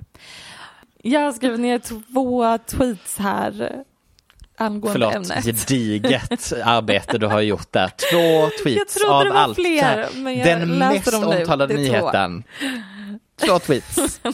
[1.03, 3.85] Jag har skrivit ner två tweets här
[4.57, 5.45] angående förlåt, ämnet.
[5.45, 7.89] gediget arbete du har gjort där.
[7.89, 9.55] Två tweets Jag av det var allt.
[9.55, 12.01] fler, men jag Den mest omtalade Det är två.
[12.07, 12.45] nyheten.
[13.47, 14.21] Två tweets.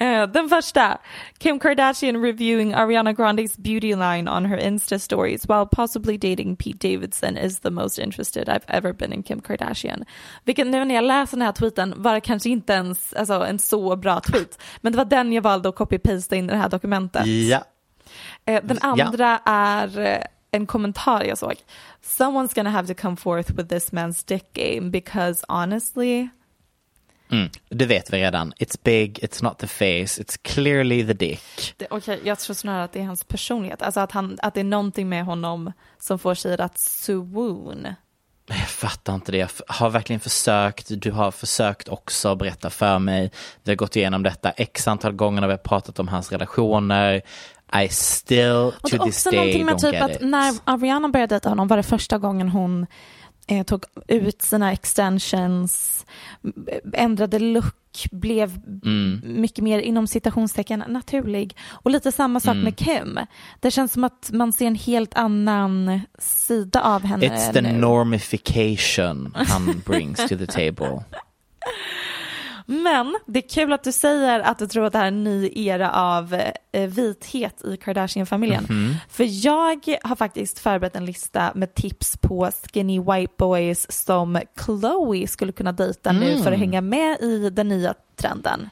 [0.00, 0.98] Eh, den första,
[1.38, 6.88] Kim Kardashian reviewing Ariana Grandes beauty line on her Insta stories while possibly dating Pete
[6.92, 10.04] Davidson is the most interested I've ever been in Kim Kardashian.
[10.44, 13.96] Vilket nu när jag läser den här tweeten var kanske inte ens alltså, en så
[13.96, 17.26] bra tweet, men det var den jag valde att copy-pasta in i det här dokumentet.
[17.26, 17.64] Ja.
[18.44, 18.88] Eh, Den Ja.
[19.04, 20.18] andra är eh,
[20.50, 21.54] en kommentar jag såg.
[22.18, 26.28] Someone's gonna have to come forth with this man's dick game because honestly,
[27.30, 27.48] Mm.
[27.68, 28.52] Det vet vi redan.
[28.52, 31.74] It's big, it's not the face, it's clearly the dick.
[31.90, 34.64] okej, jag tror snarare att det är hans personlighet, alltså att, han, att det är
[34.64, 37.86] någonting med honom som får sig att swoon.
[38.48, 39.38] Jag fattar inte det.
[39.38, 40.86] Jag har verkligen försökt.
[40.90, 43.30] Du har försökt också berätta för mig.
[43.64, 47.22] Vi har gått igenom detta x antal gånger när vi har pratat om hans relationer.
[47.84, 50.20] I still to this också day någonting med don't typ get att it.
[50.20, 52.86] när Ariana började dejta honom var det första gången hon
[53.66, 56.06] tog ut sina extensions,
[56.92, 57.74] ändrade look,
[58.10, 59.20] blev Mm.
[59.24, 61.56] mycket mer inom citationstecken naturlig.
[61.70, 62.64] Och lite samma sak Mm.
[62.64, 63.18] med Kim.
[63.60, 67.72] Det känns som att man ser en helt annan sida av henne It's the nu.
[67.72, 71.04] normification han brings to the table.
[72.66, 75.24] Men det är kul att du säger att du tror att det här är en
[75.24, 76.34] ny era av
[76.72, 78.66] eh, vithet i Kardashian-familjen.
[78.68, 78.94] Mhm.
[79.08, 85.26] För jag har faktiskt förberett en lista med tips på skinny white boys som Chloe
[85.26, 88.68] skulle kunna dejta nu för att hänga med i den nya trenden.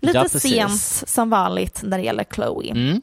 [0.00, 0.28] Lite Mm.
[0.32, 2.70] Ja, sent som vanligt när det gäller Chloe.
[2.70, 3.00] Mm.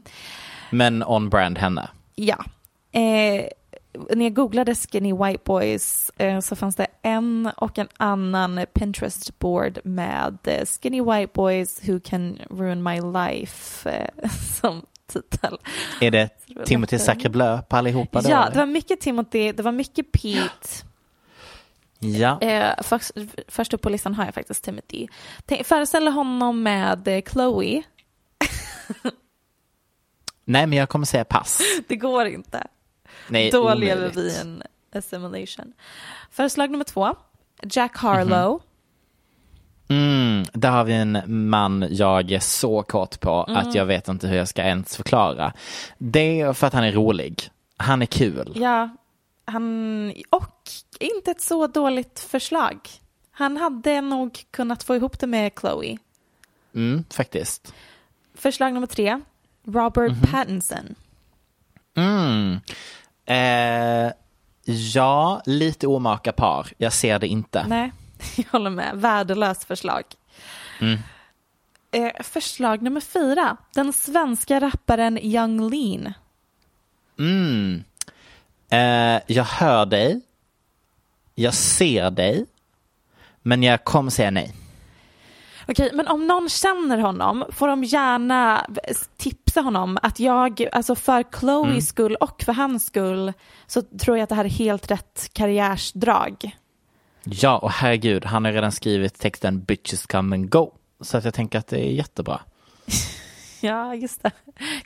[0.69, 1.89] Men on brand henne.
[2.15, 2.45] Ja.
[2.91, 3.45] Eh,
[3.93, 9.39] när jag googlade skinny white boys eh, så fanns det en och en annan Pinterest
[9.39, 14.29] board med eh, skinny white boys who can ruin my life eh,
[14.61, 15.57] som titel.
[16.01, 16.29] Är det
[16.65, 16.99] Timothy.
[16.99, 18.29] Sacrebleu på allihopa då?
[18.29, 18.51] Ja, eller?
[18.51, 20.85] det var mycket Timothy, det var mycket Pete.
[21.99, 22.41] ja.
[22.41, 23.11] Eh, först,
[23.47, 25.07] först upp på listan har jag faktiskt Timothy.
[25.45, 27.83] Tänk, föreställer honom med Chloe.
[30.45, 31.61] Nej, men jag kommer säga pass.
[31.87, 32.67] Det går inte.
[33.27, 33.89] Nej, Då omöjligt.
[33.89, 34.63] lever vi i en
[34.95, 35.73] assimilation.
[36.31, 37.15] Förslag nummer två.
[37.63, 38.61] Jack Harlow.
[39.87, 43.57] Mm, där har vi en man jag är så kort på Mm.
[43.67, 45.53] att jag vet inte hur jag ska ens förklara.
[45.97, 47.49] Det är för att han är rolig.
[47.77, 48.51] Han är kul.
[48.55, 48.89] Ja,
[49.45, 50.59] han, och
[50.99, 52.79] inte ett så dåligt förslag.
[53.31, 55.97] Han hade nog kunnat få ihop det med Chloe.
[56.75, 57.73] Mm, faktiskt.
[58.35, 59.21] Förslag nummer tre.
[59.67, 60.21] Robert Mhm.
[60.31, 60.95] Pattinson.
[61.95, 62.59] Mm.
[63.31, 64.11] Eh,
[64.93, 66.67] ja, lite omaka par.
[66.77, 67.65] Jag ser det inte.
[67.67, 67.91] Nej,
[68.35, 68.91] jag håller med.
[68.95, 70.03] Värdelöst förslag.
[70.81, 70.99] Mm.
[71.91, 73.57] Eh, förslag nummer fyra.
[73.73, 76.13] Den svenska rapparen Young Lean.
[77.19, 77.83] Mm.
[78.69, 80.21] Eh, jag hör dig.
[81.35, 82.45] Jag ser dig.
[83.41, 84.53] Men jag kommer säga nej.
[85.71, 88.65] Okej, men om någon känner honom får de gärna
[89.17, 91.81] tipsa honom att jag, alltså för Chloes Mm.
[91.81, 93.33] skull och för hans skull
[93.67, 96.51] så tror jag att det här är helt rätt karriärsdrag.
[97.23, 100.71] Ja, och herregud, han har redan skrivit texten Bitches come and go.
[101.01, 102.39] Så att jag tänker att det är jättebra.
[103.63, 104.31] Ja, just det.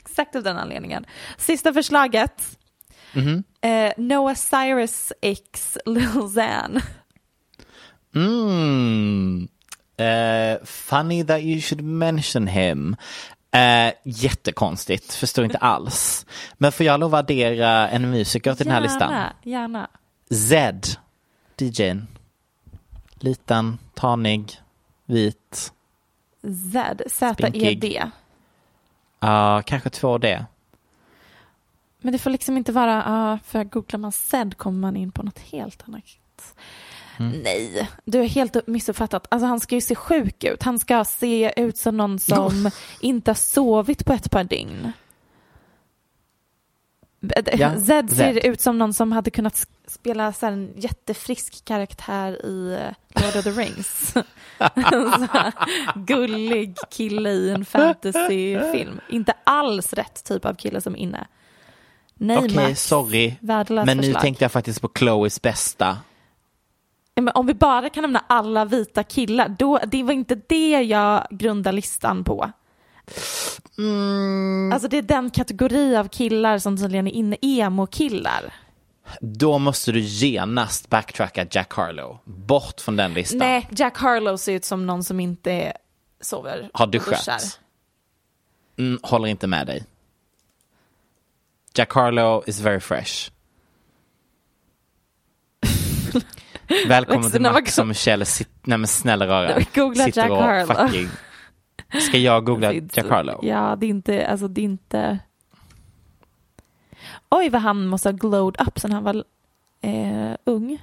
[0.00, 1.06] Exakt av den anledningen.
[1.38, 2.58] Sista förslaget.
[3.14, 3.44] Mhm.
[3.60, 6.80] Eh, Noah Cyrus X Lil Xan.
[8.14, 9.48] Mm.
[9.96, 12.96] Eh, funny that you should mention him.
[13.50, 16.26] Eh, jättekonstigt, förstår inte alls.
[16.58, 19.10] Men får jag lov att addera en musiker till den här listan?
[19.10, 19.88] Gärna, gärna.
[20.30, 20.86] Zed,
[21.58, 22.06] DJn.
[23.14, 24.60] Liten, tanig,
[25.06, 25.72] vit.
[26.72, 28.10] Zed, Z-E-D.
[29.20, 30.44] Ja, kanske 2D.
[31.98, 35.22] Men det får liksom inte vara, uh, för googlar man Zed kommer man in på
[35.22, 36.04] något helt annat.
[37.18, 37.38] Mm.
[37.42, 39.26] Nej, du är helt missuppfattat.
[39.30, 40.62] Alltså han ska ju se sjuk ut.
[40.62, 44.92] Han ska se ut som någon som inte har sovit på ett par dygn.
[47.52, 48.44] Ja, Zed ser Zed.
[48.44, 53.44] ut som någon som hade kunnat spela så en jättefrisk karaktär i eh, Lord of
[53.44, 54.14] the Rings.
[55.94, 59.00] Gullig kille i en fantasyfilm.
[59.08, 61.26] Inte alls rätt typ av kille som är inne.
[62.14, 62.82] Nej, Okej, Max.
[62.86, 63.34] sorry.
[63.40, 64.22] Men nu förslag.
[64.22, 65.98] tänkte jag faktiskt på Chloes bästa.
[67.20, 71.26] Men om vi bara kan nämna alla vita killar, då, det var inte det jag
[71.30, 72.52] grundar listan på.
[73.78, 74.72] Mm.
[74.72, 78.54] Alltså det är den kategori av killar som tydligen är inne, emo-killar.
[79.20, 82.18] Då måste du genast backtracka Jack Harlow.
[82.24, 83.38] Bort från den listan.
[83.38, 85.72] Nej, Jack Harlow ser ut som någon som inte
[86.20, 87.60] sover Har duschat?
[88.78, 89.84] Mm, håller inte med dig.
[91.74, 93.30] Jack Harlow is very fresh.
[96.88, 98.24] Välkommen till Max Michelle.
[98.24, 99.58] Sit- Nej men snälla rara.
[99.74, 100.76] Googla Sitter Jack och Harlow.
[100.76, 101.08] fucking-
[102.00, 103.40] Ska jag googla Finns- Jack Harlow?
[103.44, 105.18] Ja, det är inte, alltså det är inte...
[107.28, 109.24] Oj, vad han måste ha glowed up sen han var
[109.80, 110.78] eh, ung.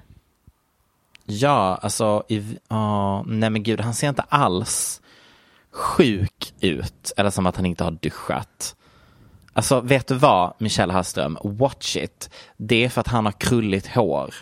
[1.25, 5.01] Ja, alltså, i, ja, nej men gud, han ser inte alls
[5.71, 7.11] sjuk ut.
[7.17, 8.75] Eller som att han inte har duschat.
[9.53, 11.37] Alltså, vet du vad, Michelle Hallström?
[11.43, 12.29] Watch it.
[12.57, 14.33] Det är för att han har krulligt hår.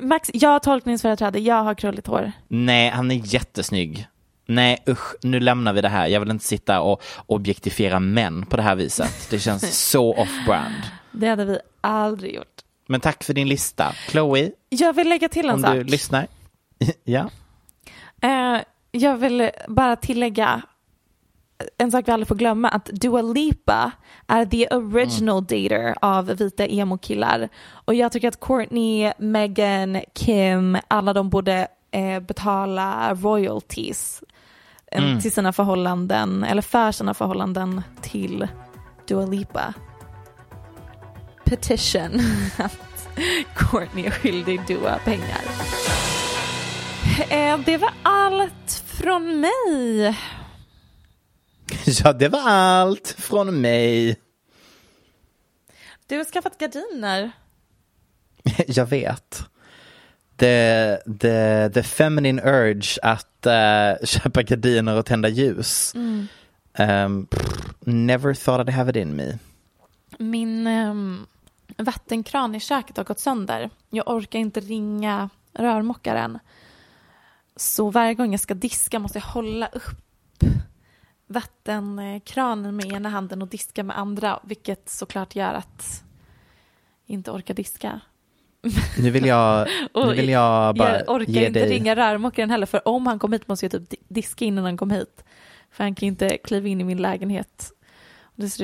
[0.00, 2.32] Max, jag har tolkningsföreträde, jag har krulligt hår.
[2.48, 4.06] Nej, han är jättesnygg.
[4.46, 6.06] Nej, usch, nu lämnar vi det här.
[6.06, 9.26] Jag vill inte sitta och objektifiera män på det här viset.
[9.30, 10.74] Det känns så off-brand.
[11.12, 12.46] Det hade vi aldrig gjort.
[12.88, 13.92] Men tack för din lista.
[14.08, 15.74] Chloe, Jag vill lägga till en om sak.
[15.74, 16.26] du lyssnar.
[17.04, 17.30] ja.
[18.22, 18.60] Eh,
[18.90, 20.62] jag vill bara tillägga
[21.78, 23.92] en sak vi aldrig får glömma, att Dua Lipa
[24.26, 27.48] är the original dater av vita emo-killar.
[27.84, 34.22] Och jag tycker att Courtney, Megan, Kim, alla de borde eh, betala royalties
[34.92, 38.48] eh, till sina förhållanden, eller för sina förhållanden till
[39.08, 39.74] Dua Lipa.
[41.44, 42.20] Petition
[42.58, 43.08] att
[43.54, 45.40] Courtney är skyldig Dua pengar.
[47.28, 50.16] Eh, det var allt från mig.
[52.04, 54.20] ja, det var allt från mig.
[56.06, 57.30] Du har skaffat gardiner.
[58.66, 59.44] Jag vet.
[60.36, 65.94] The, the, the feminine urge att eh, köpa gardiner och tända ljus.
[66.78, 69.38] Um, pff, never thought I'd have it in me.
[70.18, 71.26] Min ehm,
[71.76, 73.70] vattenkran i köket har gått sönder.
[73.90, 76.38] Jag orkar inte ringa rörmokaren.
[77.56, 80.09] Så varje gång jag ska diska måste jag hålla upp
[81.30, 86.04] vattenkranen med ena handen och diska med andra, vilket såklart gör att
[87.06, 88.00] inte orkar diska.
[88.98, 91.68] Nu vill jag, nu vill jag bara jag orkar ge inte dig...
[91.70, 94.76] ringa rörmokaren heller, för om han kom hit måste jag typ di- diska innan han
[94.76, 95.24] kom hit.
[95.70, 97.72] För han kan inte kliva in i min lägenhet.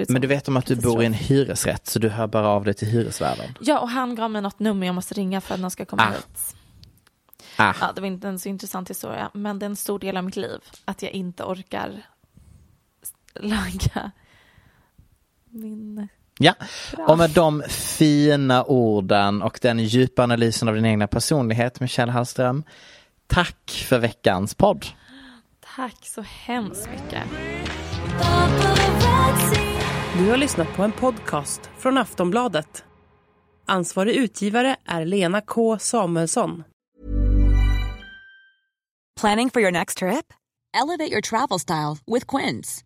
[0.08, 2.64] Men du vet om att du bor i en hyresrätt så du hör bara av
[2.64, 3.54] dig till hyresvärden.
[3.60, 6.02] Ja, och han gav mig något nummer jag måste ringa för att någon ska komma
[6.02, 6.10] Ah.
[6.10, 6.56] hit.
[7.56, 7.74] Ah.
[7.80, 10.24] Ja, det var inte en så intressant historia, men det är en stor del av
[10.24, 12.02] mitt liv att jag inte orkar
[13.40, 14.10] laga
[15.50, 16.08] min...
[16.38, 16.54] Ja,
[16.98, 22.64] och med de fina orden och den djupa analysen av din egna personlighet, Michelle Hallström.
[23.26, 24.86] Tack för veckans podd.
[25.76, 27.22] Tack så hemskt mycket.
[30.18, 32.84] Du har lyssnat på en podcast från Aftonbladet.
[33.66, 36.64] Ansvarig utgivare är Lena K Samuelsson.
[39.20, 40.32] Planning for your next trip?
[40.74, 42.85] Elevate your travel style with Quince.